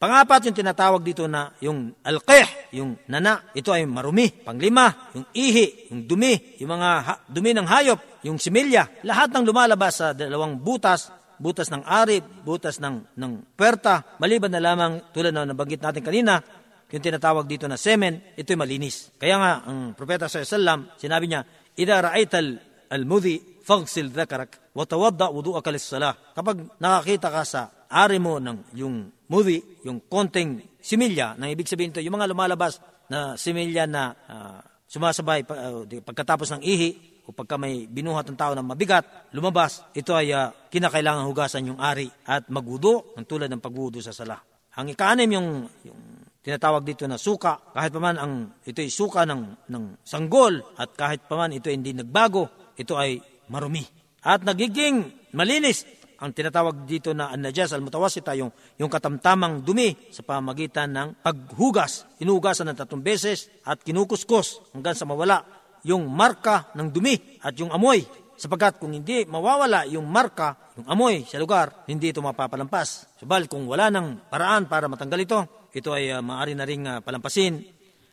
Pangapat 0.02 0.50
yung 0.50 0.56
tinatawag 0.58 0.98
dito 1.06 1.30
na 1.30 1.54
yung 1.62 1.94
alqih, 2.02 2.74
yung 2.74 2.98
nana, 3.06 3.54
ito 3.54 3.70
ay 3.70 3.86
marumi. 3.86 4.34
Panglima, 4.34 5.14
yung 5.14 5.30
ihi, 5.30 5.94
yung 5.94 6.10
dumi, 6.10 6.58
yung 6.58 6.74
mga 6.74 6.90
ha, 7.06 7.14
dumi 7.30 7.54
ng 7.54 7.66
hayop, 7.70 8.26
yung 8.26 8.34
similya, 8.34 9.06
lahat 9.06 9.30
ng 9.30 9.46
lumalabas 9.46 10.02
sa 10.02 10.10
dalawang 10.10 10.58
butas, 10.58 11.06
butas 11.38 11.70
ng 11.70 11.86
ari, 11.86 12.18
butas 12.18 12.82
ng, 12.82 13.14
ng 13.14 13.54
perta, 13.54 14.18
maliban 14.18 14.50
na 14.50 14.58
lamang 14.58 15.14
tulad 15.14 15.30
na 15.30 15.46
nabanggit 15.46 15.78
natin 15.78 16.02
kanina, 16.02 16.42
yung 16.90 17.02
tinatawag 17.02 17.46
dito 17.46 17.70
na 17.70 17.78
semen, 17.78 18.34
ito'y 18.34 18.58
malinis. 18.58 19.14
Kaya 19.22 19.38
nga, 19.38 19.52
ang 19.70 19.94
propeta 19.94 20.26
sa 20.26 20.42
sallam, 20.42 20.90
sinabi 20.98 21.30
niya, 21.30 21.46
Ida 21.78 22.04
ra'aytal 22.04 22.60
al-mudhi, 22.92 23.40
fagsil 23.64 24.12
dhakarak, 24.12 24.72
watawadda 24.76 25.32
wudu'aka 25.32 25.72
lis-salah. 25.72 26.12
Kapag 26.36 26.76
nakakita 26.76 27.32
ka 27.32 27.42
sa 27.48 27.60
ari 27.88 28.20
mo 28.20 28.36
ng 28.36 28.76
yung 28.76 29.08
mudhi, 29.32 29.60
yung 29.84 30.04
konting 30.04 30.60
similya, 30.80 31.36
nang 31.40 31.48
ibig 31.48 31.68
sabihin 31.68 31.92
ito, 31.92 32.04
yung 32.04 32.16
mga 32.16 32.28
lumalabas 32.28 32.80
na 33.08 33.36
similya 33.40 33.88
na 33.88 34.12
uh, 34.28 34.60
sumasabay 34.88 35.44
uh, 35.48 35.84
pagkatapos 36.04 36.52
ng 36.56 36.62
ihi, 36.64 36.90
o 37.22 37.30
pagka 37.30 37.54
may 37.54 37.86
binuhat 37.86 38.26
ng 38.28 38.36
tao 38.36 38.52
ng 38.52 38.66
mabigat, 38.66 39.30
lumabas, 39.32 39.86
ito 39.94 40.12
ay 40.12 40.34
uh, 40.34 40.50
kinakailangan 40.68 41.24
hugasan 41.24 41.70
yung 41.70 41.78
ari 41.78 42.10
at 42.26 42.50
magudo 42.50 43.14
ng 43.14 43.24
tulad 43.24 43.48
ng 43.48 43.62
pagwudo 43.62 44.02
sa 44.02 44.10
salah. 44.10 44.42
Ang 44.76 44.92
ikanim 44.92 45.30
yung, 45.30 45.48
yung 45.86 46.00
tinatawag 46.42 46.82
dito 46.82 47.06
na 47.06 47.16
suka, 47.16 47.62
kahit 47.70 47.94
paman 47.94 48.18
ang 48.18 48.32
ito 48.66 48.82
ay 48.82 48.90
suka 48.90 49.22
ng, 49.22 49.70
ng 49.70 49.84
sanggol 50.02 50.58
at 50.74 50.90
kahit 50.98 51.24
paman 51.30 51.54
ito 51.54 51.70
ay 51.70 51.78
hindi 51.78 51.94
nagbago, 51.94 52.74
ito 52.74 52.98
ay 52.98 53.22
marumi. 53.48 53.86
At 54.26 54.42
nagiging 54.42 55.30
malinis 55.34 55.86
ang 56.22 56.30
tinatawag 56.30 56.86
dito 56.86 57.10
na 57.10 57.34
an-najas 57.34 57.74
al-mutawasita, 57.74 58.38
yung, 58.38 58.54
yung 58.78 58.86
katamtamang 58.86 59.66
dumi 59.66 60.14
sa 60.14 60.22
pamagitan 60.22 60.94
ng 60.94 61.08
paghugas. 61.18 62.06
Inuhugasan 62.22 62.70
ng 62.70 62.78
tatlong 62.78 63.02
beses 63.02 63.50
at 63.66 63.82
kinukuskus 63.82 64.62
hanggang 64.70 64.94
sa 64.94 65.02
mawala 65.02 65.42
yung 65.82 66.06
marka 66.06 66.70
ng 66.78 66.94
dumi 66.94 67.42
at 67.42 67.58
yung 67.58 67.74
amoy. 67.74 68.06
Sapagkat 68.38 68.78
kung 68.78 68.94
hindi 68.94 69.26
mawawala 69.26 69.86
yung 69.90 70.06
marka, 70.06 70.74
yung 70.78 70.86
amoy 70.86 71.26
sa 71.26 71.42
lugar, 71.42 71.86
hindi 71.90 72.14
ito 72.14 72.22
mapapalampas. 72.22 73.18
Subal 73.18 73.50
kung 73.50 73.66
wala 73.66 73.90
ng 73.90 74.30
paraan 74.30 74.70
para 74.70 74.86
matanggal 74.86 75.20
ito, 75.26 75.40
ito 75.72 75.90
ay 75.90 76.12
uh, 76.12 76.20
maaari 76.20 76.52
na 76.52 76.68
ring 76.68 76.84
uh, 76.84 77.00
palampasin. 77.00 77.64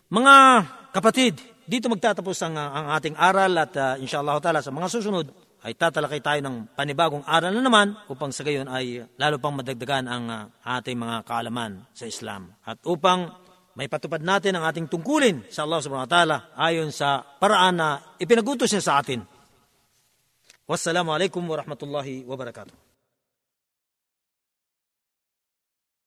Mga 0.10 0.36
kapatid, 0.96 1.38
dito 1.68 1.92
magtatapos 1.92 2.40
ang, 2.48 2.56
uh, 2.56 2.72
ang 2.72 2.86
ating 2.98 3.16
aral 3.20 3.54
at 3.60 3.72
uh, 3.76 3.94
inshallah 4.00 4.40
ta'ala 4.40 4.64
sa 4.64 4.72
mga 4.72 4.88
susunod 4.88 5.28
ay 5.60 5.76
tatalakay 5.76 6.24
tayo 6.24 6.40
ng 6.40 6.72
panibagong 6.72 7.22
aral 7.28 7.52
na 7.52 7.60
naman 7.60 7.92
upang 8.08 8.32
sa 8.32 8.48
gayon 8.48 8.72
ay 8.72 9.04
lalo 9.20 9.44
pang 9.44 9.60
madagdagan 9.60 10.08
ang 10.08 10.26
uh, 10.32 10.48
ating 10.80 10.96
mga 10.96 11.28
kaalaman 11.28 11.84
sa 11.92 12.08
Islam. 12.08 12.56
At 12.64 12.80
upang 12.88 13.28
may 13.76 13.92
patupad 13.92 14.24
natin 14.24 14.56
ang 14.56 14.64
ating 14.66 14.88
tungkulin 14.88 15.46
sa 15.52 15.68
Allah 15.68 15.84
subhanahu 15.84 16.08
wa 16.08 16.12
ta'ala 16.12 16.38
ayon 16.56 16.96
sa 16.96 17.22
paraan 17.22 17.76
na 17.76 17.88
ipinagutos 18.18 18.72
niya 18.72 18.84
sa 18.84 19.04
atin. 19.04 19.20
Wassalamu 20.64 21.12
alaikum 21.12 21.44
warahmatullahi 21.44 22.24
wabarakatuh. 22.24 22.89